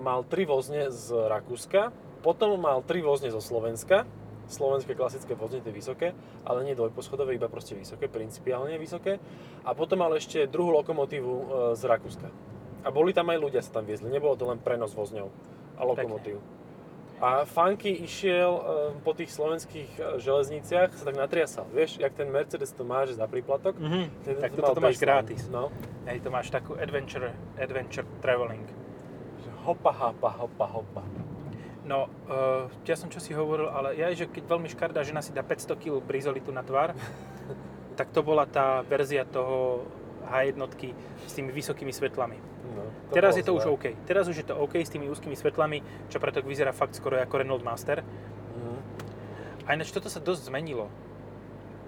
mal 0.01 0.25
tri 0.25 0.49
vozne 0.49 0.89
z 0.89 1.13
Rakúska, 1.13 1.93
potom 2.25 2.57
mal 2.57 2.81
tri 2.81 3.05
vozne 3.05 3.29
zo 3.29 3.37
Slovenska, 3.37 4.09
slovenské 4.49 4.97
klasické 4.97 5.37
vozne, 5.37 5.61
tie 5.61 5.69
vysoké, 5.69 6.17
ale 6.41 6.65
nie 6.65 6.73
dvojposchodové, 6.73 7.37
iba 7.37 7.53
proste 7.53 7.77
vysoké, 7.77 8.09
principiálne 8.09 8.81
vysoké. 8.81 9.21
A 9.61 9.77
potom 9.77 10.01
mal 10.01 10.09
ešte 10.17 10.49
druhú 10.49 10.73
lokomotívu 10.73 11.33
e, 11.37 11.45
z 11.77 11.85
Rakúska. 11.85 12.33
A 12.81 12.89
boli 12.89 13.13
tam 13.13 13.29
aj 13.29 13.37
ľudia 13.37 13.61
sa 13.61 13.77
tam 13.77 13.85
viezli, 13.85 14.09
nebolo 14.09 14.33
to 14.33 14.49
len 14.49 14.57
prenos 14.57 14.97
vozňov 14.97 15.54
a 15.77 15.81
lokomotív. 15.85 16.39
A 17.15 17.47
Funky 17.47 18.03
išiel 18.03 18.51
e, 18.51 18.61
po 18.99 19.15
tých 19.15 19.31
slovenských 19.31 19.91
e, 19.95 20.01
železniciach, 20.19 20.91
sa 20.91 21.03
tak 21.07 21.15
natriasal. 21.15 21.63
Vieš, 21.71 22.03
jak 22.03 22.11
ten 22.11 22.27
Mercedes 22.27 22.75
to 22.75 22.83
má, 22.83 23.07
že 23.07 23.15
za 23.15 23.23
príplatok? 23.23 23.79
Mhm. 23.79 24.01
ten 24.27 24.35
Tak 24.35 24.51
to 24.51 24.59
toto 24.59 24.77
to 24.77 24.81
máš 24.83 24.99
gratis. 24.99 25.47
No. 25.47 25.71
Hej, 26.03 26.27
to 26.27 26.29
máš 26.29 26.51
takú 26.51 26.75
adventure, 26.75 27.31
adventure 27.55 28.03
traveling. 28.19 28.67
Hopa, 29.63 29.95
hapa, 29.95 30.29
hopa, 30.43 30.65
hopa. 30.67 31.03
No, 31.85 32.09
uh, 32.27 32.65
ja 32.83 32.97
som 32.97 33.13
čo 33.13 33.21
si 33.21 33.31
hovoril, 33.31 33.69
ale 33.69 33.93
ja, 33.93 34.09
že 34.09 34.25
keď 34.25 34.57
veľmi 34.57 34.69
škardá 34.73 35.05
žena 35.05 35.21
si 35.21 35.29
dá 35.29 35.45
500 35.45 35.77
kg 35.77 36.01
brizolitu 36.01 36.49
na 36.49 36.65
tvár, 36.65 36.97
tak 37.97 38.11
to 38.11 38.25
bola 38.25 38.43
tá 38.49 38.81
verzia 38.83 39.23
toho 39.23 39.85
H1 40.27 40.59
s 41.25 41.33
tými 41.33 41.49
vysokými 41.53 41.93
svetlami. 41.93 42.37
No, 42.75 42.83
Teraz 43.13 43.37
je 43.37 43.45
to 43.45 43.53
už 43.53 43.69
zlé. 43.69 43.71
OK. 43.71 43.85
Teraz 44.09 44.25
už 44.27 44.41
je 44.41 44.45
to 44.45 44.57
OK 44.57 44.81
s 44.81 44.89
tými 44.89 45.07
úzkými 45.07 45.37
svetlami, 45.37 45.81
čo 46.09 46.17
preto 46.17 46.41
vyzerá 46.41 46.73
fakt 46.73 46.97
skoro 46.97 47.15
ako 47.21 47.45
Renault 47.45 47.63
Master. 47.63 48.01
Mhm. 48.01 48.77
A 49.65 49.73
ináč 49.73 49.93
toto 49.93 50.09
sa 50.09 50.19
dosť 50.19 50.49
zmenilo. 50.49 50.89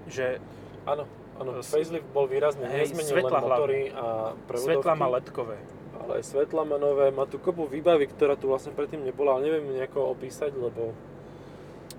Že 0.08 0.40
Áno, 0.88 1.04
áno. 1.36 1.60
Facelift 1.60 2.08
bol 2.16 2.32
výrazný, 2.32 2.64
Hej, 2.64 2.96
nezmenil 2.96 3.12
svetla 3.20 3.40
len 3.44 3.44
motory 3.44 3.82
a 3.92 4.32
prevodovky. 4.48 4.68
svetla 4.72 4.94
má 4.96 5.08
ledkové. 5.20 5.58
Ale 6.00 6.12
aj 6.22 6.24
svetla 6.24 6.62
má 6.64 6.78
nové, 6.80 7.12
má 7.12 7.28
tu 7.28 7.36
kopu 7.36 7.68
výbavy, 7.68 8.08
ktorá 8.08 8.40
tu 8.40 8.48
vlastne 8.48 8.72
predtým 8.72 9.04
nebola, 9.04 9.36
ale 9.36 9.52
neviem 9.52 9.68
nejako 9.76 10.16
opísať, 10.16 10.56
lebo 10.56 10.96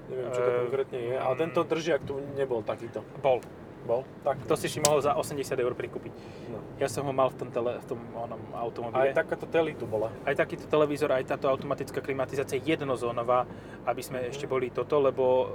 neviem, 0.09 0.29
čo 0.33 0.41
to 0.41 0.51
Eh, 0.51 0.59
konkrétne 0.65 0.99
je. 1.05 1.15
Ale 1.21 1.35
tento 1.37 1.61
držiak 1.69 2.01
tu 2.09 2.17
nebol 2.33 2.65
takýto. 2.65 3.05
Bol. 3.21 3.45
Bol? 3.87 4.03
Tak. 4.27 4.43
To 4.49 4.57
si 4.59 4.67
si 4.69 4.83
mohol 4.83 5.01
za 5.01 5.15
80 5.15 5.55
eur 5.55 5.73
prikúpiť. 5.73 6.13
No. 6.51 6.59
Ja 6.77 6.91
som 6.91 7.07
ho 7.07 7.13
mal 7.15 7.31
v 7.33 7.37
tom, 7.41 7.49
tele, 7.49 7.79
v 7.81 7.87
tom 7.87 8.01
onom 8.13 8.41
automobile. 8.53 9.11
Aj 9.11 9.17
takáto 9.17 9.47
teli 9.49 9.73
tu 9.79 9.87
bola. 9.87 10.11
aj 10.27 10.35
takýto 10.35 10.67
televízor, 10.67 11.13
aj 11.15 11.25
táto 11.25 11.49
automatická 11.49 12.03
klimatizácia 12.03 12.59
jednozónová, 12.61 13.49
aby 13.89 14.03
sme 14.05 14.29
ešte 14.29 14.45
boli 14.45 14.69
toto, 14.69 15.01
lebo 15.01 15.25
uh, 15.25 15.47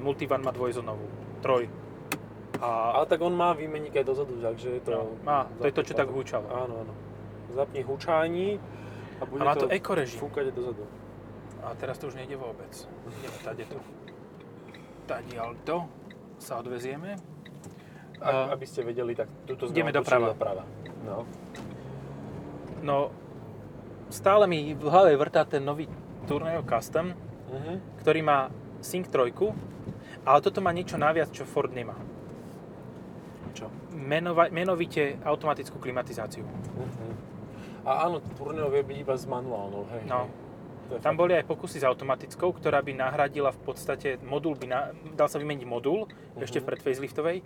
multivan 0.00 0.40
má 0.40 0.52
dvojzónovú. 0.54 1.04
Troj. 1.44 1.68
A, 2.62 2.96
Ale 3.00 3.06
tak 3.10 3.20
on 3.20 3.34
má 3.34 3.52
výmenník 3.52 3.98
aj 3.98 4.06
dozadu, 4.06 4.38
takže 4.38 4.68
je 4.78 4.80
to... 4.80 4.90
no, 4.94 5.04
má, 5.26 5.44
to 5.60 5.66
je 5.68 5.74
to, 5.74 5.82
čo 5.82 5.94
tak 5.98 6.08
húčalo. 6.08 6.46
Áno, 6.48 6.86
áno. 6.86 6.92
Zapni 7.52 7.82
hučání 7.82 8.58
a 9.20 9.22
bude 9.26 9.42
A 9.42 9.44
má 9.44 9.54
to 9.54 9.66
to 9.66 9.74
ekorežim. 9.74 10.18
fúkať 10.22 10.54
dozadu. 10.54 10.86
A 11.62 11.74
teraz 11.76 11.98
to 11.98 12.08
už 12.08 12.14
nejde 12.16 12.36
vôbec. 12.36 12.70
Ideme 13.08 13.38
tady 13.44 13.64
to. 13.68 13.78
Tadiaľ 15.04 15.56
to 15.64 15.84
sa 16.40 16.60
odvezieme. 16.64 17.33
A, 18.18 18.28
A- 18.28 18.48
aby 18.50 18.64
ste 18.64 18.80
vedeli, 18.80 19.12
tak 19.12 19.26
tuto 19.44 19.66
sme 19.66 19.74
Ideme 19.74 19.90
doprava. 19.90 20.30
doprava. 20.30 20.62
No. 21.02 21.26
No, 22.80 22.96
stále 24.08 24.44
mi 24.44 24.72
v 24.72 24.84
hlave 24.84 25.14
vrtá 25.14 25.42
ten 25.42 25.60
nový 25.60 25.88
Tourneo 26.24 26.62
Custom, 26.62 27.12
Mhm. 27.48 27.74
ktorý 28.00 28.20
má 28.20 28.48
Sync 28.80 29.08
3, 29.08 29.52
ale 30.22 30.38
toto 30.40 30.60
má 30.60 30.70
niečo 30.70 30.96
naviac, 30.96 31.28
čo 31.30 31.44
Ford 31.44 31.68
nemá. 31.68 31.96
Čo? 33.52 33.68
Menova, 33.90 34.50
menovite 34.50 35.16
automatickú 35.20 35.78
klimatizáciu. 35.78 36.44
Mhm. 36.44 37.08
A 37.84 38.08
áno, 38.08 38.20
turneo 38.34 38.68
vie 38.68 38.80
byť 38.82 38.98
iba 38.98 39.14
s 39.14 39.24
manuálnou, 39.24 39.84
hej. 39.90 40.02
No. 40.04 40.24
hej. 40.88 41.00
Tam 41.00 41.16
boli 41.16 41.32
aj 41.32 41.44
pokusy 41.44 41.80
s 41.80 41.84
automatickou, 41.84 42.52
ktorá 42.52 42.80
by 42.80 42.92
nahradila 42.92 43.48
v 43.48 43.60
podstate 43.62 44.20
modul, 44.20 44.52
by 44.52 44.66
na, 44.66 44.80
dal 45.14 45.28
sa 45.28 45.36
vymeniť 45.36 45.64
modul, 45.64 46.04
ešte 46.36 46.60
v 46.60 46.68
predfaceliftovej, 46.68 47.40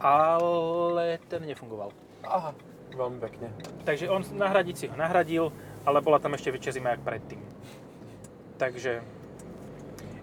ale 0.00 1.18
ten 1.28 1.42
nefungoval. 1.44 1.92
Aha, 2.22 2.54
veľmi 2.94 3.18
pekne. 3.20 3.50
Takže 3.82 4.08
on 4.08 4.22
nahradiť 4.22 4.76
si 4.76 4.84
ho 4.88 4.96
nahradil, 4.96 5.50
ale 5.82 5.98
bola 6.00 6.22
tam 6.22 6.38
ešte 6.38 6.54
väčšia 6.54 6.78
zima 6.78 6.94
jak 6.94 7.02
predtým. 7.02 7.42
Takže, 8.56 9.02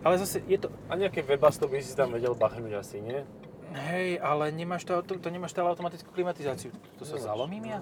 ale 0.06 0.16
zase 0.16 0.40
je 0.48 0.58
to, 0.58 0.72
A 0.88 0.96
nejaké 0.96 1.20
webasto 1.22 1.68
by 1.68 1.84
si 1.84 1.92
tam 1.92 2.16
vedel 2.16 2.32
bachnúť 2.34 2.74
asi, 2.80 3.04
nie? 3.04 3.22
hej, 3.70 4.18
ale 4.18 4.50
nemáš 4.50 4.82
to, 4.82 4.98
to, 5.06 5.22
to 5.22 5.30
nemáš 5.30 5.54
stále 5.54 5.70
automatickú 5.70 6.10
klimatizáciu. 6.10 6.74
To 6.98 7.06
sa 7.06 7.20
Nemáš, 7.20 7.28
zalomím 7.30 7.66
ja? 7.70 7.80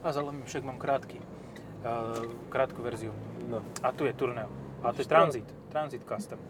A 0.00 0.08
zalomím, 0.14 0.44
však 0.48 0.62
mám 0.64 0.78
krátky. 0.80 1.20
Uh, 1.84 2.32
krátku 2.48 2.80
verziu. 2.82 3.12
No. 3.46 3.60
A 3.84 3.92
tu 3.92 4.08
je 4.08 4.14
Tourneo. 4.16 4.48
A 4.80 4.96
to 4.96 5.04
je? 5.04 5.08
Transit. 5.08 5.46
Transit 5.68 6.02
Custom. 6.08 6.40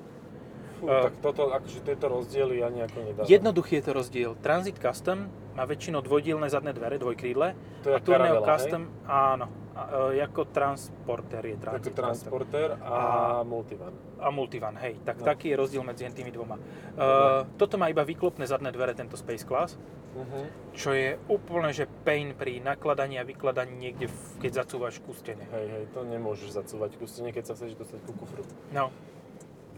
Fú, 0.77 0.85
tak 0.87 1.15
toto, 1.21 1.49
akože 1.49 1.81
tieto 1.83 2.07
rozdiely 2.07 2.61
ja 2.61 2.69
nejako 2.69 2.99
nedávam. 3.01 3.27
Jednoduchý 3.27 3.81
je 3.81 3.85
to 3.85 3.93
rozdiel. 3.93 4.31
Transit 4.39 4.77
Custom 4.77 5.25
má 5.57 5.65
väčšinou 5.65 6.05
dvojdielne 6.05 6.47
zadné 6.47 6.77
dvere, 6.77 7.01
dvojkrídle. 7.01 7.57
To 7.81 7.89
je 7.89 7.95
a 7.97 8.01
Tourneo 8.01 8.45
Custom, 8.45 8.93
áno. 9.09 9.49
A, 9.77 10.13
e, 10.13 10.25
ako 10.25 10.49
transporter 10.49 11.45
je 11.45 11.57
Ako 11.57 11.65
Transit 11.65 11.85
Custom. 11.87 12.01
transporter 12.01 12.69
a, 12.81 12.97
A- 13.41 13.45
multivan. 13.45 13.93
A 14.17 14.29
Multivan, 14.33 14.77
hej. 14.81 14.97
Tak 15.05 15.21
No. 15.21 15.25
taký 15.25 15.53
je 15.53 15.57
rozdiel 15.57 15.85
medzi 15.85 16.09
tými 16.09 16.33
dvoma. 16.33 16.57
Uh, 16.97 17.45
toto 17.61 17.77
má 17.77 17.93
iba 17.93 18.01
vyklopné 18.01 18.49
zadné 18.49 18.73
dvere, 18.73 18.97
tento 18.97 19.13
Space 19.17 19.45
Class, 19.45 19.77
Uh-huh. 20.17 20.49
čo 20.73 20.97
je 20.97 21.21
úplne, 21.29 21.69
že 21.77 21.85
pain 21.85 22.33
pri 22.33 22.57
nakladaní 22.65 23.21
a 23.21 23.29
vykladaní 23.29 23.77
niekde, 23.77 24.09
keď 24.41 24.65
zacúvaš 24.65 24.97
ku 25.05 25.13
stene. 25.13 25.45
Hej, 25.53 25.67
hej, 25.69 25.85
to 25.93 26.09
nemôžeš 26.09 26.57
zacúvať 26.57 26.97
ku 26.97 27.05
stene, 27.05 27.37
keď 27.37 27.45
sa 27.45 27.53
chceš 27.53 27.77
dostať 27.77 28.01
ku 28.09 28.17
kufru. 28.17 28.41
No. 28.73 28.89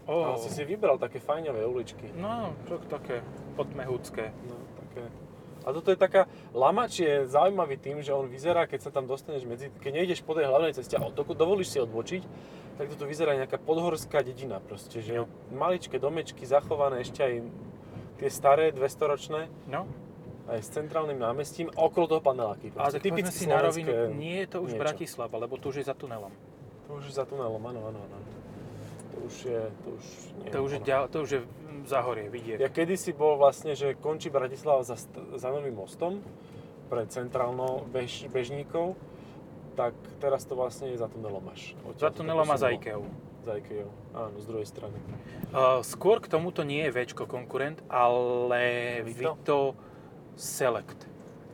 Oh. 0.09 0.13
Oh. 0.15 0.25
Ale 0.27 0.37
si 0.41 0.51
si 0.51 0.65
vybral 0.65 0.97
také 0.97 1.21
fajňové 1.21 1.63
uličky. 1.63 2.09
No, 2.17 2.57
to 2.65 2.81
také 2.83 3.21
potmehúcké. 3.55 4.33
No, 4.43 4.57
také. 4.81 5.05
A 5.63 5.69
toto 5.71 5.93
je 5.93 5.99
taká, 5.99 6.25
Lamač 6.51 6.99
je 6.99 7.29
zaujímavý 7.29 7.77
tým, 7.77 8.01
že 8.01 8.09
on 8.11 8.25
vyzerá, 8.25 8.65
keď 8.65 8.89
sa 8.89 8.91
tam 8.91 9.05
dostaneš 9.05 9.45
medzi, 9.45 9.69
keď 9.77 9.93
nejdeš 9.95 10.25
po 10.25 10.33
tej 10.33 10.49
hlavnej 10.49 10.73
ceste 10.73 10.97
a 10.97 11.05
do- 11.05 11.37
dovolíš 11.37 11.69
si 11.69 11.79
odbočiť, 11.79 12.23
tak 12.75 12.89
toto 12.89 13.05
vyzerá 13.05 13.37
nejaká 13.37 13.59
podhorská 13.59 14.25
dedina 14.25 14.59
proste, 14.59 15.05
že 15.05 15.13
Jo. 15.13 15.25
maličké 15.51 15.99
domečky 15.99 16.41
zachované 16.43 17.05
ešte 17.05 17.21
aj 17.21 17.33
tie 18.17 18.31
staré 18.33 18.73
200-ročné, 18.73 19.53
No, 19.69 19.85
aj 20.49 20.59
s 20.59 20.73
centrálnym 20.73 21.19
námestím, 21.19 21.69
a 21.69 21.85
okolo 21.85 22.09
toho 22.09 22.23
paneláky. 22.25 22.73
ale 22.73 22.89
tak 22.91 23.05
povedzme 23.05 23.29
si 23.29 23.45
na 23.45 23.61
rovinu, 23.61 23.93
nie 24.17 24.41
je 24.41 24.49
to 24.49 24.65
už 24.65 24.73
niečo. 24.73 24.81
Bratislava, 24.81 25.37
lebo 25.37 25.61
to 25.61 25.69
už 25.69 25.85
je 25.85 25.85
za 25.85 25.93
tunelom. 25.93 26.33
To 26.89 26.97
už 26.97 27.13
je 27.13 27.15
za 27.15 27.29
tunelom, 27.29 27.61
áno, 27.61 27.93
áno, 27.93 28.01
áno. 28.01 28.17
To 29.09 29.17
už 29.25 29.37
je, 29.45 29.61
to 29.85 29.89
už 29.91 30.05
nie 30.39 30.51
To 30.51 30.59
už 30.65 30.71
je, 30.71 30.81
ďal, 30.81 31.03
to 31.09 31.19
už 31.23 31.31
je 31.31 31.41
zahorie, 31.85 32.29
vidiek. 32.29 32.61
Ja 32.61 32.69
kedysi 32.69 33.13
bol 33.13 33.37
vlastne, 33.37 33.73
že 33.73 33.95
končí 33.95 34.29
Bratislava 34.29 34.85
za, 34.85 34.97
za 35.35 35.49
novým 35.49 35.75
mostom 35.75 36.21
pre 36.89 37.05
centrálno 37.07 37.85
bež, 37.89 38.29
bežníkov, 38.29 38.97
tak 39.77 39.93
teraz 40.19 40.43
to 40.45 40.57
vlastne 40.57 40.89
je 40.91 40.99
za 40.99 41.07
tunelom 41.07 41.45
až. 41.49 41.77
Za 41.97 42.11
tunelom 42.11 42.49
a 42.49 42.57
za 42.57 42.69
Ikeou. 42.69 43.05
Za 43.45 43.57
Ikeou, 43.57 43.89
áno, 44.13 44.37
z 44.37 44.45
druhej 44.45 44.67
strany. 44.67 44.97
Uh, 45.49 45.81
skôr 45.81 46.19
k 46.19 46.29
tomuto 46.29 46.65
nie 46.65 46.85
je 46.85 46.93
Včko 46.93 47.25
konkurent, 47.25 47.81
ale 47.89 49.01
Vito? 49.07 49.37
Vito, 49.37 49.61
Select. 50.35 51.07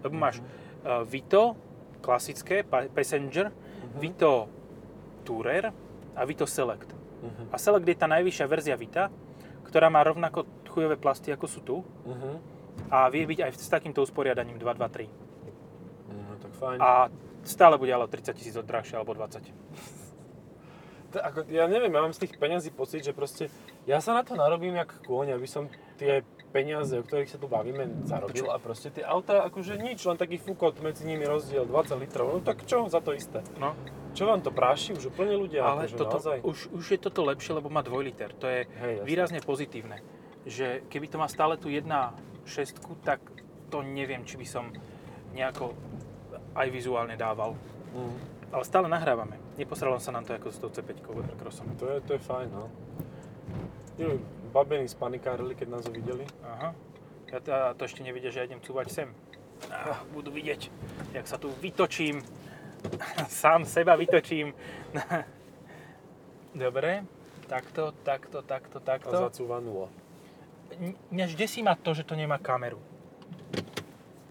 Lebo 0.03 0.15
máš 0.15 0.39
uh, 0.41 1.03
Vito, 1.05 1.55
klasické, 2.01 2.63
pa- 2.63 2.89
Passenger, 2.89 3.51
Mhm. 3.85 4.01
Vito 4.01 4.33
Tourer 5.23 5.71
a 6.17 6.21
Vito 6.25 6.47
Select. 6.47 6.94
Uh-huh. 7.25 7.49
A 7.49 7.57
Select 7.57 7.89
je 7.89 7.97
tá 7.97 8.05
najvyššia 8.05 8.47
verzia 8.47 8.77
Vita, 8.77 9.09
ktorá 9.65 9.89
má 9.89 10.05
rovnako 10.05 10.45
chujové 10.69 11.01
plasty 11.01 11.33
ako 11.33 11.47
sú 11.49 11.61
tu 11.65 11.77
Uh-huh. 12.05 12.37
a 12.93 13.09
vie 13.09 13.25
byť 13.25 13.39
aj 13.49 13.51
s 13.57 13.69
takýmto 13.73 14.05
usporiadaním 14.05 14.61
223. 14.61 15.09
No, 16.13 16.37
tak 16.37 16.53
fajn. 16.61 16.79
A 16.79 17.09
stále 17.47 17.81
bude 17.81 17.91
ale 17.91 18.07
30 18.07 18.37
tisíc 18.37 18.55
drahšie 18.55 19.01
alebo 19.01 19.17
20. 19.17 19.41
To, 21.15 21.23
ako, 21.23 21.47
ja 21.47 21.71
neviem, 21.71 21.95
ja 21.95 22.03
mám 22.03 22.11
z 22.11 22.27
tých 22.27 22.35
peňazí 22.43 22.75
pocit, 22.75 23.07
že 23.07 23.15
proste 23.15 23.47
ja 23.87 24.03
sa 24.03 24.19
na 24.19 24.27
to 24.27 24.35
narobím 24.35 24.75
jak 24.75 24.99
kôň, 25.07 25.39
aby 25.39 25.47
som 25.47 25.71
tie 25.95 26.27
peniaze, 26.55 26.95
o 26.95 27.03
ktorých 27.03 27.35
sa 27.35 27.39
tu 27.43 27.51
bavíme, 27.51 28.07
zarobil 28.07 28.47
a 28.47 28.63
proste 28.63 28.95
tie 28.95 29.03
autá, 29.03 29.43
akože 29.43 29.75
nič, 29.75 30.07
len 30.07 30.15
taký 30.15 30.39
fúkot, 30.39 30.79
medzi 30.79 31.03
nimi 31.03 31.27
rozdiel 31.27 31.67
20 31.67 31.99
litrov, 31.99 32.31
no 32.31 32.39
tak 32.39 32.63
čo 32.63 32.87
za 32.87 33.03
to 33.03 33.11
isté? 33.11 33.43
No, 33.59 33.75
Čo 34.15 34.31
vám 34.31 34.47
to 34.47 34.55
práši 34.55 34.95
už 34.95 35.11
úplne 35.11 35.35
ľudia? 35.35 35.67
ale 35.67 35.91
akože 35.91 35.99
toto, 35.99 36.19
naozaj? 36.23 36.39
už, 36.47 36.59
už 36.71 36.85
je 36.95 36.99
toto 37.03 37.27
lepšie, 37.27 37.59
lebo 37.59 37.67
má 37.67 37.83
2 37.83 37.91
liter. 38.07 38.31
To 38.39 38.47
je 38.47 38.71
Hej, 38.71 39.03
jasne. 39.03 39.07
výrazne 39.11 39.41
pozitívne. 39.43 39.99
Že 40.47 40.87
keby 40.87 41.07
to 41.11 41.17
má 41.19 41.27
stále 41.27 41.59
tu 41.59 41.67
1.6, 41.67 41.91
tak 43.03 43.19
to 43.75 43.83
neviem, 43.83 44.23
či 44.23 44.39
by 44.39 44.47
som 44.47 44.71
nejako 45.35 45.75
aj 46.55 46.71
vizuálne 46.71 47.19
dával. 47.19 47.59
Mm. 47.91 48.15
Ale 48.55 48.63
stále 48.63 48.87
nahrávame. 48.87 49.35
Neposralo 49.59 49.99
sa 49.99 50.15
nám 50.15 50.23
to 50.23 50.39
ako 50.39 50.55
s 50.55 50.63
tou 50.63 50.71
C5 50.71 51.03
Evercrossom. 51.03 51.75
To 51.83 51.91
je, 51.91 51.99
to 52.07 52.15
je 52.15 52.21
fajn, 52.23 52.49
no. 52.55 52.71
Babení 54.55 54.87
spanikárili, 54.87 55.59
keď 55.59 55.67
nás 55.67 55.85
uvideli. 55.91 56.23
Aha. 56.47 56.71
Ja 57.27 57.43
to, 57.43 57.51
a 57.51 57.75
to 57.75 57.91
ešte 57.91 58.07
nevidia, 58.07 58.31
že 58.31 58.39
ja 58.39 58.47
idem 58.47 58.63
cúvať 58.63 58.87
sem. 58.87 59.09
Ah, 59.67 60.07
budú 60.15 60.31
vidieť, 60.31 60.71
jak 61.11 61.27
sa 61.27 61.43
tu 61.43 61.51
vytočím. 61.59 62.23
Sám 63.43 63.67
seba 63.67 63.99
vytočím. 63.99 64.55
Dobre. 66.55 67.03
Takto, 67.51 67.91
takto, 68.07 68.47
takto, 68.47 68.79
A 68.79 68.87
takto. 68.95 69.17
zacúva 69.19 69.59
nula. 69.59 69.91
Mňa 71.11 71.25
až 71.27 71.35
desí 71.35 71.61
ma 71.61 71.75
to, 71.75 71.91
že 71.91 72.07
to 72.07 72.15
nemá 72.15 72.39
kameru. 72.39 72.79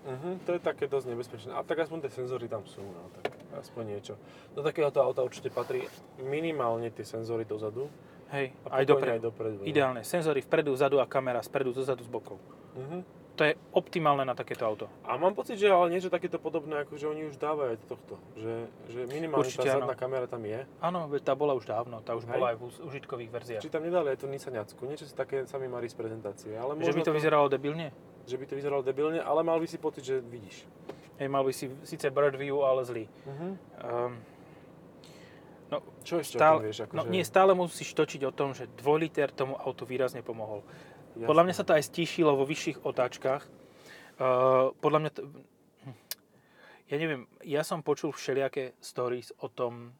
Uh-huh, 0.03 0.35
to 0.47 0.55
je 0.55 0.61
také 0.63 0.87
dosť 0.87 1.07
nebezpečné. 1.11 1.51
A 1.51 1.67
tak 1.67 1.83
aspoň 1.83 2.07
tie 2.07 2.11
senzory 2.23 2.47
tam 2.47 2.63
sú, 2.63 2.83
no 2.83 3.11
tak 3.19 3.31
aspoň 3.59 3.83
niečo. 3.95 4.13
Do 4.55 4.63
takéhoto 4.65 4.99
auta 4.99 5.23
určite 5.23 5.51
patrí 5.53 5.85
minimálne 6.19 6.91
tie 6.91 7.05
senzory 7.07 7.43
dozadu. 7.47 7.87
Hej, 8.33 8.49
A 8.65 8.81
aj 8.81 8.85
dopredu. 8.89 9.13
aj 9.13 9.21
dopredu. 9.21 9.57
Ideálne. 9.61 10.01
Senzory 10.01 10.41
vpredu, 10.41 10.73
vzadu 10.73 10.97
a 10.97 11.05
kamera 11.05 11.37
spredu, 11.45 11.69
dozadu, 11.69 12.01
z 12.01 12.09
bokov. 12.09 12.41
Uh-huh. 12.73 13.05
To 13.33 13.41
je 13.49 13.57
optimálne 13.73 14.21
na 14.25 14.37
takéto 14.37 14.61
auto. 14.61 14.85
A 15.05 15.17
mám 15.17 15.33
pocit, 15.33 15.57
že 15.57 15.65
ale 15.65 15.89
niečo 15.89 16.09
takéto 16.13 16.37
podobné, 16.37 16.85
ako 16.85 17.01
že 17.01 17.09
oni 17.09 17.29
už 17.33 17.41
dávajú 17.41 17.81
tohto. 17.89 18.21
Že, 18.37 18.53
že 18.93 18.99
minimálne 19.09 19.41
Určite 19.41 19.65
tá 19.65 19.77
áno. 19.77 19.89
zadná 19.89 19.95
kamera 19.97 20.25
tam 20.29 20.45
je. 20.45 20.61
Áno, 20.77 21.09
tá 21.17 21.33
bola 21.33 21.57
už 21.57 21.65
dávno, 21.65 21.97
tá 22.05 22.13
už 22.13 22.29
Hej. 22.29 22.33
bola 22.37 22.45
aj 22.53 22.57
v 22.61 22.63
užitkových 22.93 23.29
verziách. 23.33 23.61
Či 23.65 23.73
tam 23.73 23.81
nedali 23.85 24.13
aj 24.13 24.17
tú 24.21 24.29
Nissaňacku. 24.29 24.81
Niečo 24.85 25.09
si 25.09 25.17
také 25.17 25.49
sa 25.49 25.57
mi 25.57 25.65
marí 25.65 25.89
z 25.89 25.97
prezentácie. 25.97 26.53
Ale 26.53 26.77
Že 26.77 26.93
by 26.93 27.01
možno 27.01 27.09
to 27.09 27.13
vyzeralo 27.13 27.45
debilne? 27.49 27.89
že 28.23 28.39
by 28.39 28.45
to 28.47 28.55
vyzeralo 28.55 28.81
debilne, 28.85 29.19
ale 29.19 29.43
mal 29.43 29.59
by 29.59 29.67
si 29.67 29.75
pocit, 29.75 30.07
že 30.07 30.23
vidíš. 30.23 30.63
Hej, 31.19 31.27
mal 31.27 31.43
by 31.43 31.51
si 31.51 31.67
síce 31.83 32.07
bird 32.07 32.39
view, 32.39 32.63
ale 32.63 32.87
zlý. 32.87 33.05
Uh-huh. 33.27 33.53
Um, 33.83 34.15
no, 35.73 35.81
Čo 36.05 36.21
ešte 36.21 36.37
o 36.37 36.39
stále, 36.39 36.57
tom 36.59 36.65
vieš? 36.69 36.77
Akože, 36.85 36.97
no 36.97 37.01
nie, 37.09 37.23
stále 37.25 37.51
musíš 37.57 37.89
točiť 37.97 38.21
o 38.29 38.31
tom, 38.35 38.53
že 38.53 38.69
2 38.69 39.03
liter 39.03 39.33
tomu 39.33 39.57
autu 39.57 39.89
výrazne 39.89 40.21
pomohol. 40.21 40.61
Jasné. 41.13 41.25
Podľa 41.29 41.43
mňa 41.45 41.55
sa 41.57 41.65
to 41.65 41.73
aj 41.73 41.83
stíšilo 41.89 42.31
vo 42.33 42.45
vyšších 42.45 42.85
otáčkach. 42.85 43.43
Uh, 44.17 44.73
podľa 44.81 44.99
mňa 45.01 45.11
to... 45.13 45.21
hm, 45.25 45.97
Ja 46.89 46.95
neviem, 47.01 47.25
ja 47.41 47.61
som 47.65 47.81
počul 47.81 48.13
všelijaké 48.13 48.77
stories 48.77 49.33
o 49.41 49.49
tom, 49.49 49.97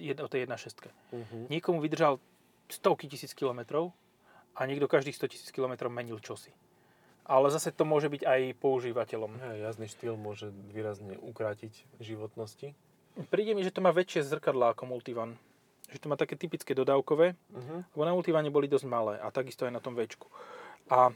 o 0.00 0.28
tej 0.28 0.44
1.6. 0.44 0.88
Uh-huh. 0.88 1.48
Niekomu 1.48 1.80
vydržal 1.80 2.20
stovky 2.68 3.08
tisíc 3.08 3.32
kilometrov 3.36 3.92
a 4.56 4.68
niekto 4.68 4.88
každých 4.88 5.16
100 5.16 5.32
tisíc 5.32 5.50
kilometrov 5.52 5.92
menil 5.92 6.20
čosi. 6.20 6.52
Ale 7.22 7.48
zase 7.54 7.70
to 7.70 7.86
môže 7.86 8.10
byť 8.10 8.22
aj 8.26 8.40
používateľom. 8.58 9.38
Hej, 9.38 9.58
jazdný 9.62 9.86
štýl 9.86 10.14
môže 10.18 10.50
výrazne 10.74 11.14
ukrátiť 11.22 11.86
životnosti. 12.02 12.74
Príde 13.28 13.52
mi, 13.52 13.60
že 13.60 13.74
to 13.74 13.84
má 13.84 13.92
väčšie 13.92 14.24
zrkadlá 14.24 14.72
ako 14.72 14.88
Multivan. 14.88 15.36
Že 15.92 15.98
to 16.00 16.06
má 16.08 16.16
také 16.16 16.34
typické 16.40 16.72
dodávkové, 16.72 17.36
Uh-huh. 17.52 17.84
lebo 17.92 18.02
na 18.02 18.12
Multivane 18.16 18.48
boli 18.48 18.64
dosť 18.64 18.86
malé 18.88 19.14
a 19.20 19.28
takisto 19.28 19.68
aj 19.68 19.72
na 19.76 19.80
tom 19.84 19.92
Včku. 19.92 20.24
A 20.88 21.12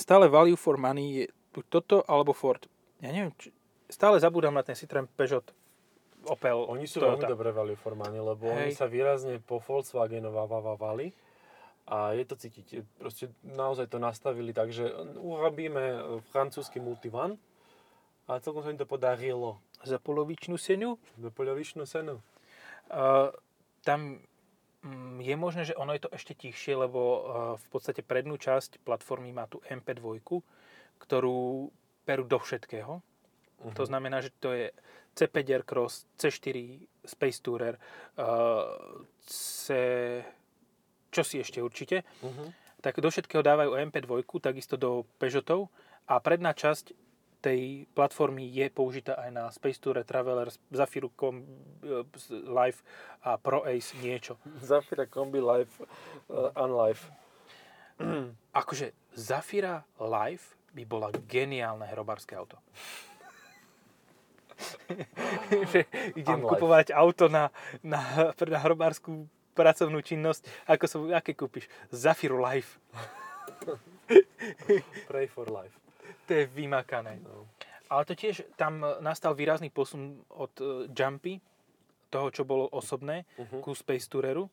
stále 0.00 0.32
value 0.32 0.56
for 0.56 0.80
money 0.80 1.24
je 1.24 1.24
toto 1.68 2.00
alebo 2.08 2.32
Ford. 2.32 2.64
Ja 3.04 3.12
neviem, 3.12 3.36
či, 3.36 3.52
stále 3.92 4.16
zabúdam 4.16 4.56
na 4.56 4.64
ten 4.64 4.72
Citroen 4.72 5.04
Peugeot 5.04 5.44
Opel 6.22 6.54
Oni 6.70 6.86
sú 6.86 7.02
Toyota. 7.02 7.26
veľmi 7.26 7.34
dobre 7.34 7.50
value 7.50 7.76
for 7.76 7.98
money, 7.98 8.22
lebo 8.22 8.46
oni 8.46 8.70
Hej. 8.72 8.78
sa 8.78 8.86
výrazne 8.86 9.42
po 9.42 9.58
Volkswagenovávali 9.58 11.10
a 11.90 12.14
je 12.14 12.24
to 12.24 12.38
cítiť. 12.38 12.86
Proste 12.94 13.34
naozaj 13.42 13.90
to 13.90 13.98
nastavili 13.98 14.54
tak, 14.54 14.70
že 14.70 14.86
urobíme 15.18 16.22
francúzsky 16.30 16.78
multivan 16.78 17.36
a 18.30 18.38
celkom 18.38 18.62
sa 18.62 18.70
im 18.70 18.78
to 18.78 18.86
podarilo. 18.86 19.58
Za 19.82 19.98
polovičnú 19.98 20.56
cenu. 20.58 20.98
Do 21.18 21.30
polovičnú 21.34 21.86
cenu. 21.86 22.22
Uh, 22.90 23.34
tam 23.82 24.22
mm, 24.82 25.18
je 25.22 25.34
možné, 25.34 25.62
že 25.66 25.74
ono 25.74 25.94
je 25.94 26.06
to 26.06 26.10
ešte 26.14 26.38
tichšie, 26.38 26.78
lebo 26.78 27.00
uh, 27.00 27.20
v 27.58 27.66
podstate 27.70 28.02
prednú 28.06 28.38
časť 28.38 28.82
platformy 28.86 29.34
má 29.34 29.50
tu 29.50 29.58
MP2, 29.66 30.22
ktorú 31.02 31.70
perú 32.06 32.24
do 32.26 32.38
všetkého. 32.38 33.02
Mhm. 33.62 33.74
To 33.78 33.84
znamená, 33.86 34.22
že 34.22 34.30
to 34.42 34.54
je 34.54 34.74
C5 35.12 35.36
Aircross, 35.52 36.08
C4 36.18 36.56
Space 37.04 37.38
Tourer, 37.44 37.76
uh, 37.76 39.04
C... 39.26 39.64
čo 41.12 41.22
si 41.22 41.36
ešte 41.36 41.60
určite. 41.60 42.08
Uh-huh. 42.24 42.48
Tak 42.80 42.98
do 42.98 43.12
všetkého 43.12 43.44
dávajú 43.44 43.76
MP2, 43.92 44.24
takisto 44.40 44.80
do 44.80 45.04
Peugeotov 45.20 45.68
a 46.08 46.18
predná 46.18 46.56
časť 46.56 46.96
tej 47.42 47.90
platformy 47.90 48.46
je 48.46 48.70
použitá 48.70 49.18
aj 49.18 49.30
na 49.34 49.44
Space 49.50 49.82
Tour, 49.82 49.98
Traveler, 50.06 50.46
Zafiru 50.70 51.10
Com, 51.18 51.42
e, 51.82 52.06
Live 52.30 52.86
a 53.26 53.34
Pro 53.34 53.66
Ace 53.66 53.98
niečo. 53.98 54.38
Zafira 54.62 55.10
Kombi 55.10 55.42
Life, 55.42 55.82
uh, 56.30 56.54
Unlife. 56.54 57.10
Akože 58.62 58.94
Zafira 59.18 59.82
Live 59.98 60.54
by 60.70 60.82
bola 60.86 61.10
geniálne 61.26 61.84
hrobárske 61.90 62.38
auto. 62.38 62.62
že 65.74 65.90
idem 66.14 66.38
Unlife. 66.38 66.50
kupovať 66.54 66.86
auto 66.94 67.26
na, 67.26 67.50
na, 67.82 68.30
na 68.30 68.58
hrobárskú 68.62 69.26
pracovnú 69.58 69.98
činnosť. 70.00 70.46
Ako 70.70 70.84
sa, 70.86 70.96
aké 71.18 71.34
kúpiš? 71.34 71.66
Zafiru 71.90 72.38
Life. 72.38 72.78
Pray 75.10 75.26
for 75.26 75.46
life. 75.50 75.81
To 76.26 76.30
je 76.32 76.46
vymakané. 76.46 77.18
No. 77.22 77.48
Ale 77.92 78.02
to 78.08 78.16
tiež 78.16 78.46
tam 78.56 78.80
nastal 79.04 79.36
výrazný 79.36 79.68
posun 79.68 80.24
od 80.32 80.52
uh, 80.60 80.88
Jumpy, 80.88 81.40
toho, 82.08 82.28
čo 82.28 82.44
bolo 82.44 82.68
osobné, 82.68 83.24
Mhm. 83.40 83.60
ku 83.60 83.72
Space 83.72 84.08
Toureru, 84.08 84.48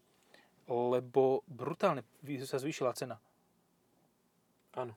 lebo 0.67 1.43
brutálne 1.47 2.03
sa 2.43 2.59
zvýšila 2.59 2.95
cena. 2.95 3.19
Áno. 4.75 4.93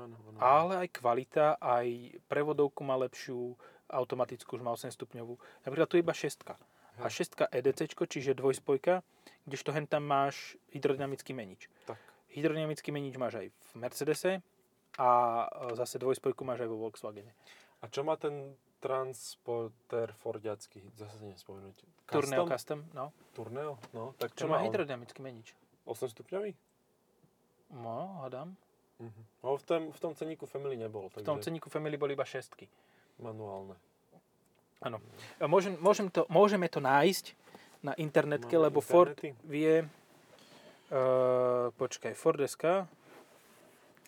Áno, 0.00 0.16
áno. 0.16 0.38
Ale 0.40 0.86
aj 0.86 0.88
kvalita, 0.96 1.60
aj 1.60 2.16
prevodovku 2.24 2.80
má 2.80 2.96
lepšiu, 2.96 3.52
automatickú 3.90 4.56
už 4.56 4.62
má 4.64 4.72
8 4.72 4.90
stupňovú. 4.96 5.36
Napríklad 5.66 5.88
tu 5.90 5.98
je 5.98 6.02
iba 6.02 6.14
6. 6.14 6.56
A 7.00 7.08
6 7.08 7.48
EDC, 7.52 7.90
čiže 8.08 8.36
dvojspojka, 8.36 9.00
kdežto 9.44 9.72
hen 9.72 9.84
tam 9.88 10.04
máš 10.08 10.56
hydrodynamický 10.72 11.32
menič. 11.32 11.68
Tak. 11.84 11.96
Hydrodynamický 12.32 12.92
menič 12.92 13.16
máš 13.16 13.34
aj 13.40 13.46
v 13.50 13.70
Mercedese 13.76 14.32
a 14.98 15.08
e, 15.44 15.76
zase 15.76 15.98
dvojspojku 15.98 16.42
máš 16.42 16.62
aj 16.62 16.70
vo 16.70 16.80
Volkswagene. 16.80 17.30
A 17.80 17.88
čo 17.88 18.02
má 18.02 18.16
ten 18.16 18.54
transporter 18.80 20.10
Fordiacký? 20.14 20.80
Zase 20.96 21.20
nespomenúť. 21.22 21.76
Tourneo 22.06 22.44
Custom? 22.44 22.48
Custom, 22.48 22.80
no. 22.90 23.12
Tourneo? 23.32 23.76
No, 23.92 24.16
tak 24.16 24.32
Čo 24.32 24.44
čo 24.44 24.46
má 24.48 24.58
on? 24.58 24.66
hydrodynamický 24.66 25.20
menič. 25.20 25.52
8 25.84 26.08
stupňový? 26.10 26.52
No, 27.72 28.20
hádam. 28.20 28.56
Mhm. 28.98 29.22
No, 29.40 29.56
v 29.56 29.64
tom, 29.64 29.82
v 29.92 29.98
tom 29.98 30.12
ceníku 30.12 30.44
Family 30.44 30.76
nebol, 30.76 31.08
V 31.08 31.20
tom 31.20 31.36
takže 31.36 31.48
ceníku 31.48 31.68
Family 31.68 31.96
boli 31.96 32.12
iba 32.12 32.24
šestky. 32.24 32.68
manuálne. 33.16 33.76
Áno. 34.80 34.96
A 35.36 35.44
Môžem, 35.44 35.76
môžem 35.76 36.08
to, 36.08 36.24
môžeme 36.26 36.64
to 36.64 36.80
nájsť 36.80 37.36
na 37.80 37.92
internetke, 37.96 38.56
Máme 38.56 38.64
lebo 38.66 38.80
Ford 38.80 39.12
internety? 39.12 39.36
vie... 39.44 39.84
Uh, 40.90 41.70
počkaj, 41.78 42.12
Ford 42.12 42.40
SK. 42.40 42.88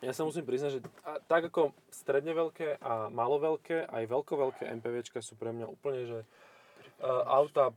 Ja 0.02 0.10
sa 0.10 0.26
musím 0.26 0.42
priznať, 0.42 0.70
že 0.76 0.80
tak 1.30 1.46
ako 1.46 1.70
stredne 1.86 2.34
veľké 2.34 2.82
a 2.82 3.06
malo 3.06 3.38
veľké, 3.38 3.86
aj 3.86 4.04
veľko 4.10 4.32
veľké 4.34 4.66
MPVčka 4.82 5.22
sú 5.22 5.38
pre 5.38 5.54
mňa 5.54 5.70
úplne, 5.70 6.02
že 6.10 6.18
uh, 6.18 7.22
auta 7.30 7.70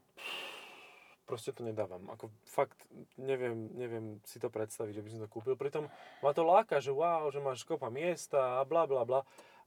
proste 1.30 1.54
to 1.54 1.62
nedávam. 1.62 2.06
Ako 2.10 2.34
fakt 2.46 2.78
neviem, 3.18 3.70
neviem 3.78 4.18
si 4.26 4.42
to 4.42 4.50
predstaviť, 4.50 4.94
že 4.98 5.04
by 5.06 5.10
som 5.14 5.22
to 5.22 5.30
kúpil. 5.30 5.54
Pritom 5.54 5.86
ma 6.26 6.32
to 6.34 6.42
láka, 6.42 6.82
že 6.82 6.90
wow, 6.90 7.30
že 7.30 7.42
máš 7.42 7.62
kopa 7.62 7.94
miesta 7.94 8.58
a 8.58 8.66
bla 8.66 8.90
bla 8.90 9.06
bla. 9.06 9.22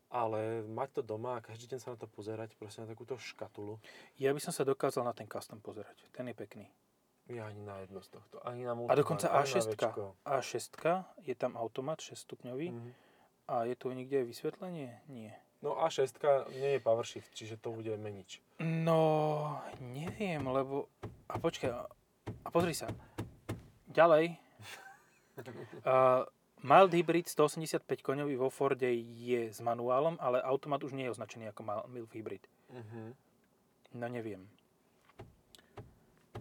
Ale 0.09 0.65
mať 0.65 0.99
to 0.99 1.03
doma 1.05 1.37
a 1.37 1.45
každý 1.45 1.69
deň 1.69 1.79
sa 1.85 1.93
na 1.93 2.01
to 2.01 2.09
pozerať, 2.09 2.57
proste 2.57 2.81
na 2.81 2.89
takúto 2.89 3.21
škatulu, 3.21 3.77
Ja 4.17 4.33
by 4.33 4.41
som 4.41 4.57
sa 4.57 4.65
dokázal 4.65 5.05
na 5.05 5.13
ten 5.13 5.29
custom 5.29 5.61
pozerať. 5.61 6.01
Ten 6.17 6.33
je 6.33 6.35
pekný. 6.35 6.65
Ja 7.29 7.47
ani 7.47 7.61
na 7.61 7.77
jedno 7.85 8.01
z 8.01 8.09
tohto, 8.09 8.41
ani 8.49 8.65
na 8.65 8.73
A 8.73 8.75
multivan, 8.75 8.97
dokonca 8.97 9.29
ani 9.29 9.53
na 9.53 9.61
A6. 9.61 9.73
Včko. 9.77 10.05
A6, 10.25 10.65
je 11.23 11.35
tam 11.35 11.57
automat 11.57 12.01
6 12.01 12.17
stupňový. 12.17 12.71
Mhm. 12.73 12.91
A 13.49 13.65
je 13.65 13.75
tu 13.77 13.89
niekde 13.93 14.25
vysvetlenie? 14.25 15.01
Nie. 15.09 15.33
No 15.65 15.75
A6 15.81 16.21
nie 16.53 16.77
je 16.77 16.81
power 16.81 17.05
shift, 17.05 17.33
čiže 17.35 17.57
to 17.57 17.73
bude 17.73 17.91
menič. 17.97 18.45
No, 18.61 19.61
neviem, 19.81 20.45
lebo... 20.45 20.89
A 21.29 21.41
počkaj, 21.41 21.73
a 22.45 22.49
pozri 22.53 22.73
sa. 22.77 22.89
Ďalej. 23.89 24.37
Uh, 25.87 26.27
mild 26.67 26.91
hybrid 26.91 27.31
185 27.31 27.87
koňový 28.03 28.35
vo 28.35 28.51
Forde 28.51 28.91
je 28.91 29.55
s 29.55 29.63
manuálom, 29.63 30.19
ale 30.19 30.43
automat 30.43 30.83
už 30.83 30.99
nie 30.99 31.07
je 31.07 31.15
označený 31.15 31.55
ako 31.55 31.87
mild 31.87 32.11
hybrid. 32.11 32.43
Mhm. 32.75 33.15
No 33.95 34.07
neviem. 34.11 34.51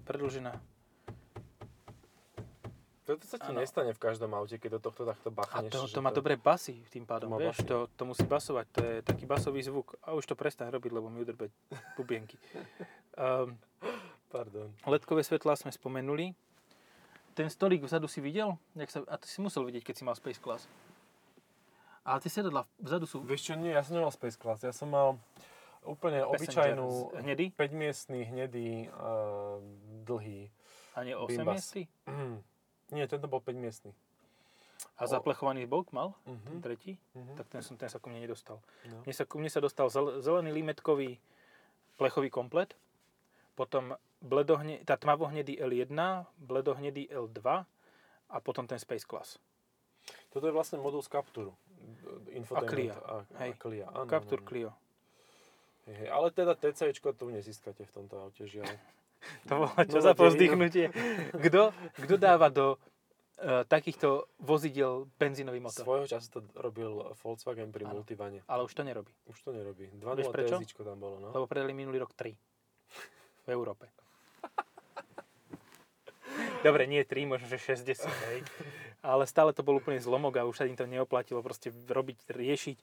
Predlžená. 0.01 0.57
Toto 3.07 3.23
sa 3.23 3.39
ti 3.39 3.55
Áno. 3.55 3.63
nestane 3.63 3.95
v 3.95 4.01
každom 4.03 4.35
aute, 4.35 4.59
keď 4.59 4.83
do 4.83 4.91
tohto 4.91 5.07
takto 5.07 5.31
A 5.31 5.35
bachneš. 5.39 5.71
to, 5.71 5.87
že 5.87 5.95
to 5.95 6.03
má 6.03 6.11
dobré 6.11 6.35
basy 6.35 6.83
tým 6.91 7.07
pádom, 7.07 7.31
má 7.31 7.39
vieš, 7.39 7.63
basy. 7.63 7.71
to, 7.71 7.87
to 7.95 8.03
musí 8.03 8.27
basovať, 8.27 8.65
to 8.67 8.79
je 8.83 8.95
taký 8.99 9.23
basový 9.23 9.63
zvuk. 9.63 9.95
A 10.03 10.11
už 10.11 10.27
to 10.27 10.35
prestaň 10.35 10.75
robiť, 10.75 10.91
lebo 10.91 11.07
mi 11.07 11.23
udrbe 11.23 11.47
bubienky. 11.95 12.35
Um, 13.15 13.55
Pardon. 14.35 14.67
ledkové 14.83 15.23
svetlá 15.23 15.55
sme 15.55 15.71
spomenuli. 15.71 16.35
Ten 17.31 17.47
stolík 17.47 17.87
vzadu 17.87 18.11
si 18.11 18.19
videl? 18.19 18.59
Jak 18.75 18.91
sa, 18.91 18.99
a 19.07 19.15
ty 19.15 19.31
si 19.31 19.39
musel 19.39 19.63
vidieť, 19.63 19.87
keď 19.87 19.95
si 19.95 20.03
mal 20.03 20.19
Space 20.19 20.43
Class. 20.43 20.67
Ale 22.03 22.19
tie 22.19 22.31
sedadla 22.31 22.67
vzadu 22.75 23.07
sú 23.07 23.23
Vieš 23.23 23.51
čo, 23.51 23.53
nie, 23.55 23.71
ja 23.71 23.87
som 23.87 23.95
nemal 23.95 24.11
Space 24.11 24.35
Class, 24.35 24.67
ja 24.67 24.75
som 24.75 24.91
mal 24.91 25.15
úplne 25.87 26.27
Passenger 26.27 26.75
obyčajnú 26.75 26.87
hnedý 27.23 27.55
5-miestný, 27.55 28.19
hnedý, 28.27 28.91
uh, 28.91 29.63
dlhý. 30.03 30.51
a 30.91 31.07
nie 31.07 31.15
8 31.15 31.31
Bimbas. 31.39 31.55
miestny. 31.55 31.83
Mm. 32.03 32.43
Nie, 32.89 33.05
tento 33.05 33.27
bol 33.27 33.39
5-miestný. 33.39 33.91
A 34.97 35.05
zaplechovaný 35.05 35.65
bok 35.65 35.91
mal, 35.91 36.13
Mhm. 36.23 36.41
ten 36.43 36.59
tretí, 36.61 36.91
Mhm. 37.13 37.35
tak 37.35 37.47
ten, 37.47 37.61
som, 37.61 37.75
ten 37.75 37.85
sa 37.85 37.97
ku 37.97 38.09
mne 38.09 38.19
nedostal. 38.19 38.61
No. 38.85 39.01
Mne 39.03 39.13
sa, 39.13 39.23
ku 39.23 39.37
mne 39.37 39.49
sa 39.49 39.59
dostal 39.59 39.89
zel- 39.89 40.21
zelený 40.21 40.53
limetkový 40.53 41.17
plechový 41.95 42.29
komplet, 42.29 42.73
potom 43.53 43.93
bledohne, 44.19 44.81
tá 44.83 44.95
tmavohnedý 44.95 45.57
L1, 45.57 45.93
bledohnedý 46.37 47.09
L2 47.09 47.65
a 48.27 48.35
potom 48.39 48.65
ten 48.65 48.77
Space 48.77 49.03
Class. 49.03 49.37
Toto 50.29 50.45
je 50.45 50.53
vlastne 50.53 50.77
modul 50.77 51.01
z 51.01 51.09
Capturu. 51.09 51.53
Infotainment 52.29 52.69
Clio. 52.69 52.93
A, 53.03 53.25
Hej. 53.39 53.51
a 53.51 53.57
Clio. 53.57 53.85
Áno, 53.87 54.05
Captur. 54.05 54.39
Clio. 54.41 54.71
Hej, 55.85 55.95
hej. 55.95 56.09
Ale 56.09 56.31
teda 56.31 56.53
TCčko 56.53 57.13
tu 57.13 57.29
nezískate 57.29 57.81
v 57.81 57.91
tomto 57.91 58.17
aute, 58.19 58.43
žiaľ. 58.43 58.65
To 59.47 59.65
bolo 59.65 59.71
čo 59.83 59.97
No, 59.99 60.03
za 60.03 60.13
tie 60.13 60.19
povzdychnutie. 60.19 60.85
Kto, 61.35 61.73
kto 62.05 62.15
dáva 62.15 62.47
do 62.53 62.77
uh, 62.77 63.63
takýchto 63.65 64.29
vozidel 64.39 65.09
benzínový 65.17 65.59
motor? 65.59 65.83
Svojho 65.83 66.07
času 66.07 66.27
to 66.29 66.39
robil 66.57 67.13
Volkswagen 67.21 67.73
pri 67.73 67.85
Áno. 67.85 68.01
Multivane. 68.01 68.41
Ale 68.47 68.61
už 68.65 68.73
to 68.73 68.83
nerobí. 68.85 69.11
Už 69.29 69.37
to 69.41 69.51
nerobí. 69.53 69.89
Vieš 69.89 70.29
2.0 70.29 70.33
prečo? 70.33 70.55
TSIčko 70.57 70.81
tam 70.85 70.97
bolo, 71.01 71.19
no. 71.21 71.29
Lebo 71.33 71.45
predali 71.49 71.73
minulý 71.73 72.01
rok 72.01 72.13
3 72.13 72.33
v 73.47 73.49
Európe. 73.49 73.89
Dobre, 76.65 76.89
nie 76.89 77.05
3, 77.05 77.29
možno 77.29 77.47
že 77.47 77.61
60, 77.61 78.09
hej. 78.33 78.39
Ale 79.05 79.29
stále 79.29 79.53
to 79.53 79.61
bol 79.61 79.77
úplne 79.77 80.01
zlomok 80.01 80.41
a 80.41 80.47
už 80.49 80.57
sa 80.57 80.67
im 80.67 80.75
to 80.75 80.89
neoplatilo 80.89 81.45
proste 81.45 81.69
robiť, 81.71 82.33
riešiť, 82.33 82.77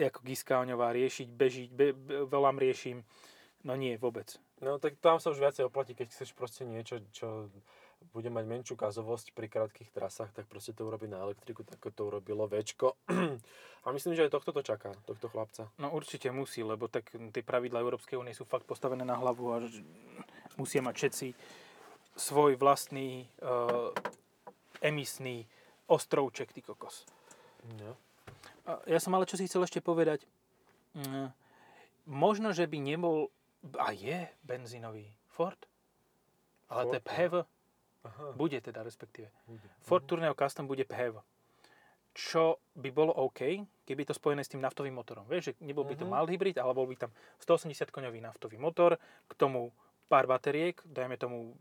e, 0.00 0.08
ako 0.08 0.24
Giskáňová, 0.24 0.96
riešiť, 0.96 1.28
bežiť, 1.28 1.68
be, 1.70 1.92
be, 1.92 2.24
volám 2.24 2.56
riešim. 2.56 3.04
No 3.64 3.74
nie, 3.74 3.96
vôbec. 3.96 4.36
No 4.60 4.76
tak 4.80 5.00
tam 5.00 5.20
sa 5.20 5.32
už 5.32 5.40
viacej 5.40 5.68
oplatí, 5.68 5.96
keď 5.96 6.12
chceš 6.12 6.32
proste 6.36 6.64
niečo, 6.64 7.00
čo 7.12 7.48
bude 8.12 8.28
mať 8.28 8.44
menšiu 8.44 8.76
kazovosť 8.76 9.32
pri 9.32 9.48
krátkých 9.48 9.92
trasách, 9.92 10.32
tak 10.32 10.48
proste 10.48 10.76
to 10.76 10.84
urobí 10.84 11.08
na 11.08 11.20
elektriku, 11.20 11.64
tak 11.64 11.80
to 11.80 12.02
urobilo 12.08 12.48
Včko. 12.48 12.96
A 13.86 13.92
myslím, 13.92 14.16
že 14.18 14.26
aj 14.26 14.34
tohto 14.34 14.50
to 14.52 14.62
čaká, 14.66 14.92
tohto 15.06 15.28
chlapca. 15.30 15.70
No 15.78 15.94
určite 15.94 16.32
musí, 16.34 16.60
lebo 16.64 16.90
tak 16.90 17.12
tie 17.12 17.42
pravidla 17.44 17.84
Európskej 17.84 18.18
únie 18.18 18.34
sú 18.34 18.42
fakt 18.42 18.66
postavené 18.66 19.06
na 19.06 19.14
hlavu 19.14 19.44
a 19.54 19.62
musia 20.58 20.82
mať 20.82 20.94
všetci 20.96 21.26
svoj 22.16 22.58
vlastný 22.58 23.30
uh, 23.44 23.94
emisný 24.82 25.46
ostrovček, 25.86 26.50
ty 26.50 26.66
kokos. 26.66 27.06
No. 27.78 27.94
Ja 28.90 28.98
som 28.98 29.14
ale 29.14 29.30
čo 29.30 29.38
si 29.38 29.46
chcel 29.46 29.62
ešte 29.62 29.78
povedať. 29.78 30.26
Mm, 30.98 31.30
Možno, 32.06 32.54
že 32.54 32.70
by 32.70 32.78
nebol... 32.78 33.34
A 33.74 33.90
je 33.90 34.16
benzínový 34.40 35.06
Ford? 35.26 35.58
Ale 36.68 36.82
to 36.84 36.94
je 36.94 37.00
Ford, 37.00 37.08
PHEV. 37.08 37.34
Aha, 38.04 38.24
Bude 38.32 38.58
teda 38.60 38.80
respektíve. 38.80 39.30
bude. 39.44 39.66
Ford 39.80 40.02
Tourneo 40.02 40.32
Custom 40.32 40.64
bude 40.64 40.82
PHEV. 40.82 41.18
Čo 42.12 42.56
by 42.72 42.88
bolo 42.90 43.12
OK, 43.12 43.44
keby 43.84 44.02
to 44.02 44.12
spojené 44.12 44.40
s 44.40 44.48
tým 44.48 44.58
naftovým 44.58 44.94
motorom. 44.94 45.26
Vieš, 45.26 45.42
že 45.44 45.60
nebol 45.60 45.84
by 45.84 45.94
to 45.94 46.02
Mhm. 46.02 46.10
mild 46.10 46.28
hybrid, 46.28 46.56
ale 46.56 46.72
bol 46.72 46.84
by 46.84 46.96
tam 46.96 47.10
180 47.38 47.90
koňový 47.90 48.18
naftový 48.18 48.56
motor, 48.56 48.96
k 49.26 49.32
tomu 49.34 49.68
pár 50.06 50.24
bateriek, 50.24 50.80
dajme 50.82 51.16
tomu 51.16 51.52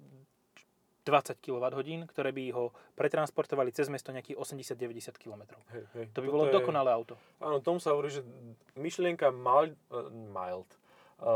20 1.03 1.37
kWh, 1.37 2.07
ktoré 2.07 2.31
by 2.31 2.49
ho 2.49 2.63
pretransportovali 2.95 3.69
cez 3.69 3.89
mesto 3.89 4.09
nejakých 4.09 4.37
80-90 4.39 5.19
km. 5.19 5.53
Hej, 5.69 5.85
hej. 5.93 6.05
To 6.09 6.19
by 6.19 6.27
bolo 6.27 6.45
je- 6.45 6.55
dokonalé 6.55 6.89
auto. 6.89 7.13
Áno, 7.37 7.59
tomu 7.59 7.77
sa 7.77 7.91
hovorí, 7.91 8.09
že 8.09 8.25
myšlienka 8.73 9.29
mild, 9.29 9.77
uh, 9.87 10.07
mild 10.09 10.65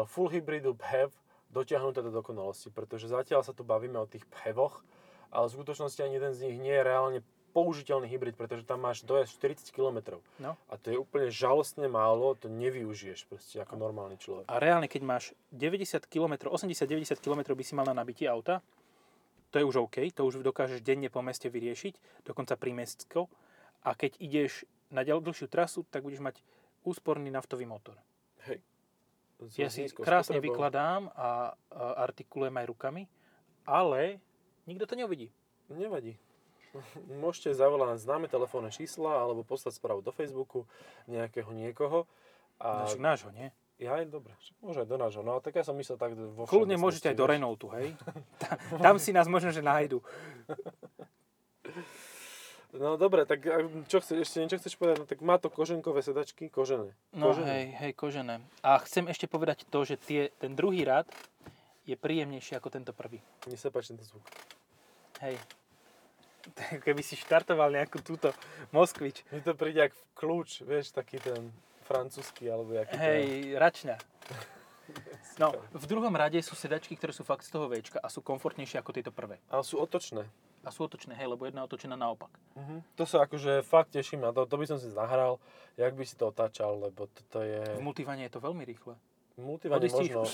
full 0.08 0.30
hybridu 0.30 0.78
PHEV 0.78 1.10
dotiahnutá 1.50 2.06
do 2.06 2.14
dokonalosti, 2.14 2.70
pretože 2.70 3.10
zatiaľ 3.10 3.42
sa 3.42 3.58
tu 3.58 3.66
bavíme 3.66 3.98
o 3.98 4.06
tých 4.06 4.26
PHEVoch, 4.30 4.86
ale 5.34 5.50
v 5.50 5.56
skutočnosti 5.58 6.00
ani 6.06 6.22
jeden 6.22 6.34
z 6.34 6.40
nich 6.46 6.58
nie 6.62 6.74
je 6.74 6.84
reálne 6.86 7.20
použiteľný 7.50 8.06
hybrid, 8.06 8.38
pretože 8.38 8.62
tam 8.62 8.86
máš 8.86 9.02
dojazd 9.02 9.42
40 9.42 9.74
km. 9.74 10.22
No. 10.38 10.54
A 10.70 10.78
to 10.78 10.94
je 10.94 10.98
úplne 11.02 11.34
žalostne 11.34 11.90
málo, 11.90 12.38
to 12.38 12.46
nevyužiješ 12.46 13.26
proste 13.26 13.58
ako 13.58 13.74
normálny 13.82 14.22
človek. 14.22 14.46
A 14.46 14.62
reálne, 14.62 14.86
keď 14.86 15.02
máš 15.02 15.34
90 15.50 16.06
km, 16.06 16.54
80-90 16.54 17.18
km 17.18 17.42
by 17.58 17.64
si 17.66 17.74
mal 17.74 17.90
na 17.90 17.98
nabitie 17.98 18.30
auta, 18.30 18.62
to 19.50 19.58
je 19.58 19.66
už 19.66 19.90
OK, 19.90 19.98
to 20.14 20.22
už 20.30 20.46
dokážeš 20.46 20.86
denne 20.86 21.10
po 21.10 21.26
meste 21.26 21.50
vyriešiť, 21.50 22.22
dokonca 22.30 22.54
pri 22.54 22.72
mestsko. 22.78 23.26
A 23.82 23.98
keď 23.98 24.22
ideš 24.22 24.70
na 24.94 25.02
dlhšiu 25.02 25.50
trasu, 25.50 25.82
tak 25.90 26.06
budeš 26.06 26.22
mať 26.22 26.46
úsporný 26.86 27.34
naftový 27.34 27.66
motor. 27.66 27.98
Ja 29.56 29.72
si 29.72 29.88
krásne 29.88 30.36
spotrebou. 30.36 30.52
vykladám 30.52 31.08
a, 31.16 31.16
a 31.16 31.28
artikulujem 32.04 32.52
aj 32.60 32.66
rukami, 32.68 33.04
ale 33.64 34.20
nikto 34.68 34.84
to 34.84 35.00
neuvidí. 35.00 35.32
Nevadí. 35.72 36.20
Môžete 37.08 37.56
zavolať 37.56 38.04
známe 38.04 38.28
telefónne 38.30 38.70
čísla 38.70 39.26
alebo 39.26 39.42
poslať 39.42 39.80
správu 39.80 40.06
do 40.06 40.14
Facebooku 40.14 40.70
nejakého 41.10 41.50
niekoho. 41.50 42.06
A... 42.62 42.86
Našich 42.86 43.02
nášho, 43.02 43.32
nie? 43.32 43.50
Ja 43.80 43.96
aj 43.96 44.12
dobre, 44.12 44.36
môže 44.60 44.84
aj 44.84 44.92
do 44.92 45.00
nášho. 45.00 45.24
No 45.24 45.40
tak 45.40 45.56
ja 45.56 45.64
som 45.64 45.72
myslel 45.80 45.96
tak 45.96 46.12
vo 46.12 46.44
Kľudne 46.44 46.76
môžete 46.76 47.10
aj 47.10 47.16
do. 47.16 47.24
Renaultu, 47.24 47.72
hej? 47.72 47.96
Ta- 48.36 48.60
Tam 48.86 49.00
si 49.00 49.16
nás 49.16 49.32
možno, 49.32 49.56
že 49.56 49.64
nájdu. 49.64 50.04
No 52.70 53.02
dobre, 53.02 53.26
tak 53.26 53.42
a 53.50 53.66
čo 53.90 53.98
chceš, 53.98 54.30
ešte 54.30 54.38
niečo 54.46 54.62
chceš 54.62 54.78
povedať? 54.78 55.02
No, 55.02 55.06
tak 55.10 55.26
má 55.26 55.42
to 55.42 55.50
koženkové 55.50 56.06
sedačky, 56.06 56.54
kožené. 56.54 56.94
No 57.18 57.34
kožené. 57.34 57.50
hej, 57.50 57.66
hej, 57.82 57.92
kožené. 57.98 58.36
A 58.62 58.78
chcem 58.86 59.10
ešte 59.10 59.26
povedať 59.26 59.66
to, 59.66 59.82
že 59.82 59.98
tie, 59.98 60.30
ten 60.38 60.54
druhý 60.54 60.86
rad 60.86 61.10
je 61.90 61.98
príjemnejší 61.98 62.62
ako 62.62 62.70
tento 62.70 62.94
prvý. 62.94 63.18
Mne 63.50 63.58
sa 63.58 63.74
páči 63.74 63.98
tento 63.98 64.06
zvuk. 64.06 64.22
Hej. 65.26 65.42
Keby 66.86 67.02
si 67.02 67.18
štartoval 67.18 67.74
nejakú 67.74 68.06
túto 68.06 68.30
Moskvič. 68.70 69.26
Mne 69.34 69.42
to 69.42 69.58
príde 69.58 69.90
ako 69.90 69.98
kľúč, 70.14 70.62
vieš, 70.62 70.94
taký 70.94 71.18
ten 71.18 71.50
francúzsky, 71.90 72.46
alebo 72.54 72.78
jaký 72.78 72.94
Hej, 72.94 73.58
račňa. 73.58 73.98
No, 75.38 75.54
v 75.70 75.86
druhom 75.86 76.12
rade 76.18 76.42
sú 76.42 76.58
sedačky, 76.58 76.98
ktoré 76.98 77.14
sú 77.14 77.22
fakt 77.22 77.46
z 77.46 77.54
toho 77.54 77.70
Včka 77.70 78.02
a 78.02 78.10
sú 78.10 78.26
komfortnejšie 78.26 78.82
ako 78.82 78.92
tieto 78.92 79.14
prvé. 79.14 79.38
Ale 79.48 79.62
sú 79.62 79.78
otočné. 79.78 80.26
A 80.64 80.70
sú 80.76 80.84
otočné, 80.84 81.16
hej, 81.16 81.32
lebo 81.32 81.48
jedna 81.48 81.64
je 81.64 81.68
otočená 81.72 81.96
naopak. 81.96 82.36
Uh-huh. 82.56 82.84
To 83.00 83.04
sa 83.08 83.24
akože 83.24 83.64
fakt 83.64 83.96
teším 83.96 84.20
na 84.20 84.36
to, 84.36 84.44
to 84.44 84.60
by 84.60 84.66
som 84.68 84.76
si 84.76 84.92
zahral, 84.92 85.40
jak 85.80 85.96
by 85.96 86.04
si 86.04 86.20
to 86.20 86.28
otáčal, 86.28 86.76
lebo 86.76 87.08
toto 87.08 87.40
je... 87.40 87.64
V 87.80 87.84
multivane 87.84 88.28
je 88.28 88.34
to 88.36 88.44
veľmi 88.44 88.68
rýchle. 88.68 89.00
Multivane 89.40 89.80
Odistíš, 89.80 90.12
možno... 90.12 90.28
už 90.28 90.32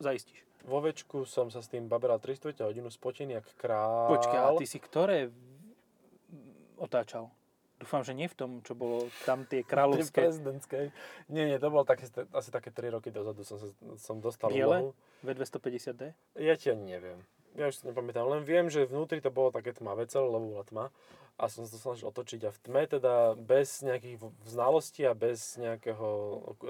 zaistíš. 0.00 0.40
Vo 0.64 0.80
večku 0.80 1.24
som 1.28 1.52
sa 1.52 1.60
s 1.60 1.68
tým 1.68 1.88
baberal 1.88 2.20
3 2.20 2.36
čtvrte 2.36 2.64
hodinu 2.64 2.88
spotený 2.88 3.40
jak 3.40 3.48
král. 3.56 4.12
Počkaj, 4.16 4.40
a 4.40 4.48
ty 4.56 4.64
si 4.64 4.80
ktoré 4.80 5.28
otáčal? 6.80 7.32
Dúfam, 7.80 8.04
že 8.04 8.12
nie 8.12 8.28
v 8.28 8.36
tom, 8.36 8.50
čo 8.60 8.76
bolo 8.76 9.08
tam 9.24 9.48
tie 9.48 9.64
kráľovské 9.70 10.28
prezidentskej. 10.28 10.84
Nie, 11.32 11.48
nie, 11.48 11.56
to 11.56 11.72
bolo 11.72 11.88
také, 11.88 12.08
asi 12.36 12.52
také 12.52 12.68
3 12.68 12.96
roky 12.96 13.08
dozadu 13.08 13.40
som, 13.40 13.56
som 13.96 14.20
dostal 14.20 14.52
biele 14.52 14.92
úlohu. 14.92 14.92
V250D. 15.24 16.12
Ja 16.36 16.56
ti 16.60 16.72
ani 16.72 16.96
neviem. 16.96 17.20
Ja 17.58 17.66
už 17.66 17.82
si 17.82 17.84
nepamätám, 17.86 18.26
len 18.30 18.46
viem, 18.46 18.70
že 18.70 18.86
vnútri 18.86 19.18
to 19.18 19.34
bolo 19.34 19.50
také 19.50 19.74
tmavé 19.74 20.06
celé, 20.06 20.26
lebo 20.30 20.54
bola 20.54 20.64
tma. 20.66 20.84
A 21.40 21.48
som 21.48 21.64
sa 21.64 21.72
to 21.72 21.80
snažil 21.80 22.12
otočiť 22.12 22.40
a 22.46 22.50
v 22.52 22.58
tme 22.62 22.82
teda 22.84 23.32
bez 23.34 23.80
nejakých 23.80 24.20
znalostí 24.44 25.08
a 25.08 25.16
bez 25.16 25.56
nejakého 25.56 26.06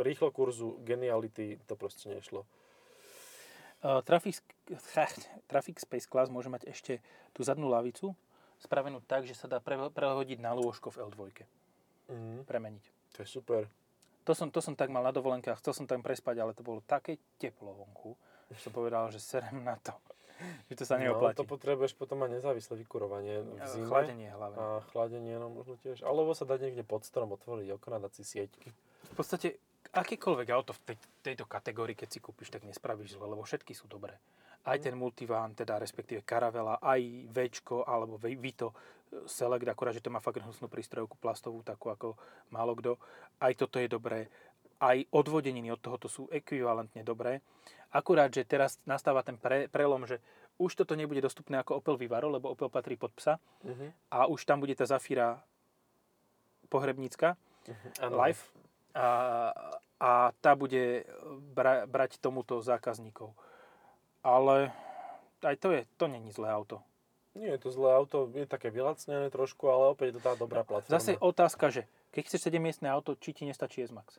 rýchlo 0.01 0.31
kurzu 0.31 0.79
geniality 0.87 1.59
to 1.67 1.75
proste 1.75 2.07
nešlo. 2.07 2.47
Uh, 3.81 4.05
Traffic, 4.05 4.39
Traffic 5.49 5.77
Space 5.81 6.07
Class 6.07 6.31
môže 6.31 6.53
mať 6.53 6.69
ešte 6.71 7.03
tú 7.35 7.43
zadnú 7.43 7.67
lavicu 7.67 8.15
spravenú 8.61 9.01
tak, 9.09 9.25
že 9.25 9.33
sa 9.33 9.49
dá 9.49 9.59
pre, 9.59 9.81
prehodiť 9.81 10.39
na 10.39 10.53
lôžko 10.53 10.93
v 10.93 11.09
L2. 11.09 11.21
Mhm. 12.13 12.45
Premeniť. 12.45 12.85
To 13.17 13.19
je 13.25 13.29
super. 13.29 13.65
To 14.29 14.37
som, 14.37 14.53
to 14.53 14.61
som 14.61 14.77
tak 14.77 14.93
mal 14.93 15.01
na 15.01 15.11
dovolenkách, 15.11 15.59
chcel 15.65 15.73
som 15.73 15.87
tam 15.89 16.05
prespať, 16.05 16.37
ale 16.39 16.53
to 16.53 16.61
bolo 16.63 16.85
také 16.85 17.17
teplo 17.41 17.73
vonku, 17.73 18.15
že 18.53 18.61
som 18.61 18.71
povedal, 18.71 19.09
že 19.09 19.19
serem 19.19 19.65
na 19.65 19.81
to. 19.81 19.97
Že 20.67 20.75
to 20.75 20.85
sa 20.85 20.97
No, 20.97 21.03
neoplatí. 21.05 21.37
to 21.37 21.45
potrebuješ 21.45 21.93
potom 21.95 22.21
mať 22.21 22.41
nezávislé 22.41 22.75
vykurovanie 22.79 23.43
v 23.43 23.61
zime. 23.67 23.87
Chladenie 23.87 24.29
hlavne. 24.31 24.57
A 24.57 24.65
chladenie, 24.91 25.35
no 25.37 25.49
možno 25.49 25.77
tiež. 25.79 26.01
Alebo 26.01 26.33
sa 26.33 26.45
dať 26.45 26.71
niekde 26.71 26.83
pod 26.83 27.03
strom, 27.03 27.33
otvoriť 27.33 27.69
okna, 27.75 27.99
dať 27.99 28.13
si 28.17 28.23
sieťky. 28.25 28.69
V 29.11 29.15
podstate 29.15 29.59
akékoľvek 29.91 30.49
auto 30.51 30.73
v 30.73 30.81
tej, 30.87 30.97
tejto 31.23 31.45
kategórii, 31.45 31.95
keď 31.95 32.09
si 32.09 32.19
kúpiš, 32.19 32.49
tak 32.49 32.63
nespravíš 32.63 33.19
zle, 33.19 33.27
lebo 33.27 33.43
všetky 33.43 33.75
sú 33.75 33.87
dobré. 33.87 34.15
Aj 34.61 34.77
ten 34.77 34.93
multivan, 34.93 35.57
teda 35.57 35.81
respektíve 35.81 36.21
Caravela, 36.21 36.77
aj 36.79 37.01
Včko 37.33 37.89
alebo 37.89 38.21
Vito 38.21 38.77
e, 39.09 39.25
Select, 39.25 39.65
akurát, 39.65 39.97
že 39.97 40.05
to 40.05 40.13
má 40.13 40.21
fakt 40.21 40.37
hnusnú 40.39 40.69
prístrojovku 40.69 41.17
plastovú, 41.17 41.65
takú 41.65 41.89
ako 41.89 42.13
málo 42.53 42.77
kto. 42.77 43.01
Aj 43.41 43.57
toto 43.57 43.81
je 43.81 43.89
dobré. 43.89 44.29
Aj 44.81 44.97
odvodeniny 45.13 45.69
od 45.69 45.81
tohoto 45.81 46.09
sú 46.09 46.27
ekvivalentne 46.33 47.05
dobré. 47.05 47.45
Akurát, 47.93 48.33
že 48.33 48.49
teraz 48.49 48.81
nastáva 48.89 49.21
ten 49.21 49.37
pre, 49.37 49.69
prelom, 49.69 50.09
že 50.09 50.25
už 50.61 50.77
toto 50.77 50.97
nebude 50.97 51.21
dostupné 51.21 51.61
ako 51.61 51.81
Opel 51.81 51.97
Vivaro, 52.01 52.33
lebo 52.33 52.53
Opel 52.53 52.69
patrí 52.69 52.97
pod 52.97 53.13
psa 53.17 53.37
Uh-huh. 53.61 53.93
a 54.09 54.25
už 54.25 54.49
tam 54.49 54.61
bude 54.61 54.73
tá 54.73 54.89
Zafira 54.89 55.45
pohrebnícka, 56.73 57.37
live 58.01 58.41
a, 58.97 59.09
a 60.01 60.11
tá 60.41 60.57
bude 60.57 61.05
bra, 61.53 61.85
brať 61.85 62.17
tomuto 62.17 62.65
zákazníkov. 62.65 63.37
Ale 64.25 64.73
aj 65.45 65.57
to 65.61 65.69
je, 65.77 65.81
to 66.01 66.09
není 66.09 66.33
zlé 66.33 66.49
auto. 66.49 66.81
Nie 67.37 67.55
je 67.57 67.63
to 67.63 67.71
zlé 67.71 67.95
auto, 67.95 68.27
je 68.33 68.49
také 68.49 68.73
vylacnené 68.73 69.31
trošku, 69.31 69.69
ale 69.71 69.95
opäť 69.95 70.07
je 70.11 70.15
to 70.19 70.23
tá 70.25 70.33
dobrá 70.35 70.65
platforma. 70.67 70.97
Zase 70.97 71.15
otázka, 71.21 71.71
že 71.71 71.87
keď 72.11 72.23
chceš 72.27 72.51
7-miestne 72.51 72.91
auto, 72.91 73.15
či 73.15 73.31
ti 73.37 73.47
nestačí 73.47 73.87
S-Max? 73.87 74.19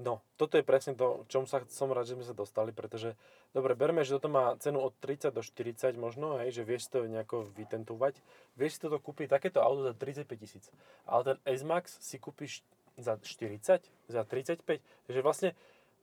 No, 0.00 0.24
toto 0.40 0.56
je 0.56 0.64
presne 0.64 0.96
to, 0.96 1.28
čom 1.28 1.44
sa, 1.44 1.60
som 1.68 1.92
rád, 1.92 2.08
že 2.08 2.16
sme 2.16 2.24
sa 2.24 2.32
dostali, 2.32 2.72
pretože, 2.72 3.12
dobre, 3.52 3.76
berme, 3.76 4.02
že 4.08 4.16
toto 4.16 4.32
má 4.32 4.56
cenu 4.56 4.80
od 4.80 4.96
30 5.04 5.36
do 5.36 5.44
40 5.44 6.00
možno, 6.00 6.40
hej, 6.40 6.56
že 6.56 6.62
vieš 6.64 6.88
to 6.88 7.04
nejako 7.04 7.52
vytentovať. 7.52 8.16
Vieš 8.56 8.80
si 8.80 8.80
toto 8.80 8.96
kúpiť, 8.96 9.28
takéto 9.28 9.60
auto 9.60 9.84
za 9.84 9.92
35 9.92 10.32
tisíc. 10.40 10.64
Ale 11.04 11.36
ten 11.36 11.36
S-Max 11.44 12.00
si 12.00 12.16
kúpiš 12.16 12.64
za 12.96 13.20
40, 13.20 13.84
za 14.08 14.22
35, 14.24 14.80
takže 14.80 15.20
vlastne, 15.20 15.50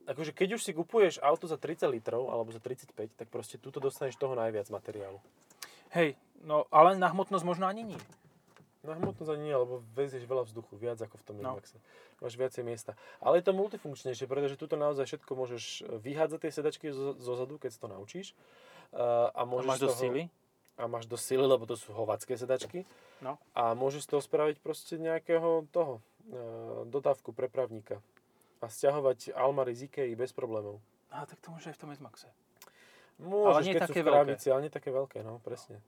akože 0.06 0.38
keď 0.38 0.48
už 0.54 0.62
si 0.62 0.72
kupuješ 0.74 1.18
auto 1.18 1.50
za 1.50 1.58
30 1.58 1.90
litrov, 1.90 2.30
alebo 2.30 2.54
za 2.54 2.62
35, 2.62 2.94
tak 2.94 3.26
proste 3.26 3.58
tuto 3.58 3.82
dostaneš 3.82 4.14
toho 4.14 4.38
najviac 4.38 4.70
materiálu. 4.70 5.18
Hej, 5.90 6.14
no 6.46 6.70
ale 6.70 6.94
na 6.94 7.10
hmotnosť 7.10 7.42
možno 7.42 7.66
ani 7.66 7.82
nie. 7.82 8.00
Na 8.80 8.96
hmotnosť 8.96 9.36
ani 9.36 9.52
nie, 9.52 9.56
lebo 9.56 9.84
vezieš 9.92 10.24
veľa 10.24 10.48
vzduchu, 10.48 10.72
viac 10.80 10.96
ako 10.96 11.20
v 11.20 11.24
tom 11.28 11.36
No. 11.44 11.52
S-Maxe. 11.60 11.76
Máš 12.24 12.34
viacej 12.40 12.64
miesta. 12.64 12.96
Ale 13.20 13.40
je 13.40 13.44
to 13.44 13.52
multifunkčnejšie, 13.52 14.24
pretože 14.24 14.56
tuto 14.56 14.80
naozaj 14.80 15.04
všetko 15.04 15.32
môžeš 15.36 15.64
vyhádzať 16.00 16.38
tie 16.40 16.52
sedačky 16.52 16.86
zo, 16.88 17.12
zo 17.20 17.32
zadu, 17.36 17.60
keď 17.60 17.76
si 17.76 17.80
to 17.80 17.88
naučíš. 17.92 18.26
Uh, 18.96 19.28
a 19.36 19.44
A 19.44 19.48
môžeš 19.48 19.68
máš 19.68 19.78
z 19.78 19.84
do 19.84 19.88
toho, 19.92 20.00
sily? 20.00 20.22
A 20.80 20.84
máš 20.88 21.04
do 21.04 21.18
sily, 21.20 21.44
lebo 21.44 21.68
to 21.68 21.76
sú 21.76 21.92
hovacké 21.92 22.40
sedačky. 22.40 22.88
No. 23.20 23.36
A 23.52 23.76
môžeš 23.76 24.08
z 24.08 24.16
toho 24.16 24.22
spraviť 24.24 24.64
proste 24.64 24.96
nejakého 24.96 25.68
toho, 25.68 26.00
uh, 26.32 26.88
dodávku 26.88 27.36
prepravníka. 27.36 28.00
A 28.64 28.68
stiahovať 28.68 29.36
Almary 29.36 29.76
z 29.76 29.92
Ikei 29.92 30.12
bez 30.16 30.32
problémov. 30.32 30.80
A 31.12 31.28
tak 31.28 31.36
to 31.44 31.52
môže 31.52 31.68
aj 31.68 31.76
v 31.76 31.80
tom 31.84 31.92
S-Maxe. 31.92 32.28
Môžeš, 33.20 33.64
nie 33.68 33.76
keď 33.76 33.82
také 33.84 34.00
sú 34.00 34.04
v 34.04 34.08
krabici, 34.08 34.46
ale 34.48 34.60
nie 34.64 34.72
také 34.72 34.88
veľké, 34.88 35.18
no, 35.20 35.36
presne. 35.44 35.84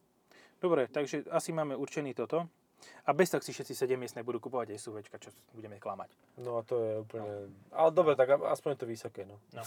Dobre, 0.60 0.84
takže 0.92 1.24
asi 1.32 1.50
máme 1.56 1.72
určený 1.80 2.12
toto. 2.12 2.44
A 3.06 3.10
bez 3.12 3.30
tak 3.30 3.42
si 3.42 3.50
všetci 3.50 3.74
7-miestne 3.74 4.22
budú 4.22 4.38
kupovať 4.38 4.74
aj 4.74 4.78
SUVčka, 4.78 5.16
čo 5.18 5.30
budeme 5.54 5.78
klamať. 5.82 6.10
No 6.38 6.58
a 6.58 6.66
to 6.66 6.74
je 6.78 6.92
úplne... 7.02 7.50
Ale 7.74 7.90
dobre, 7.90 8.14
tak 8.14 8.38
aspoň 8.38 8.78
to 8.78 8.86
vysoké, 8.86 9.26
no. 9.26 9.38
No. 9.54 9.62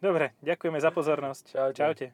Dobre, 0.00 0.36
ďakujeme 0.44 0.80
za 0.80 0.90
pozornosť. 0.92 1.44
Čaute. 1.52 1.76
Čaute. 1.76 2.06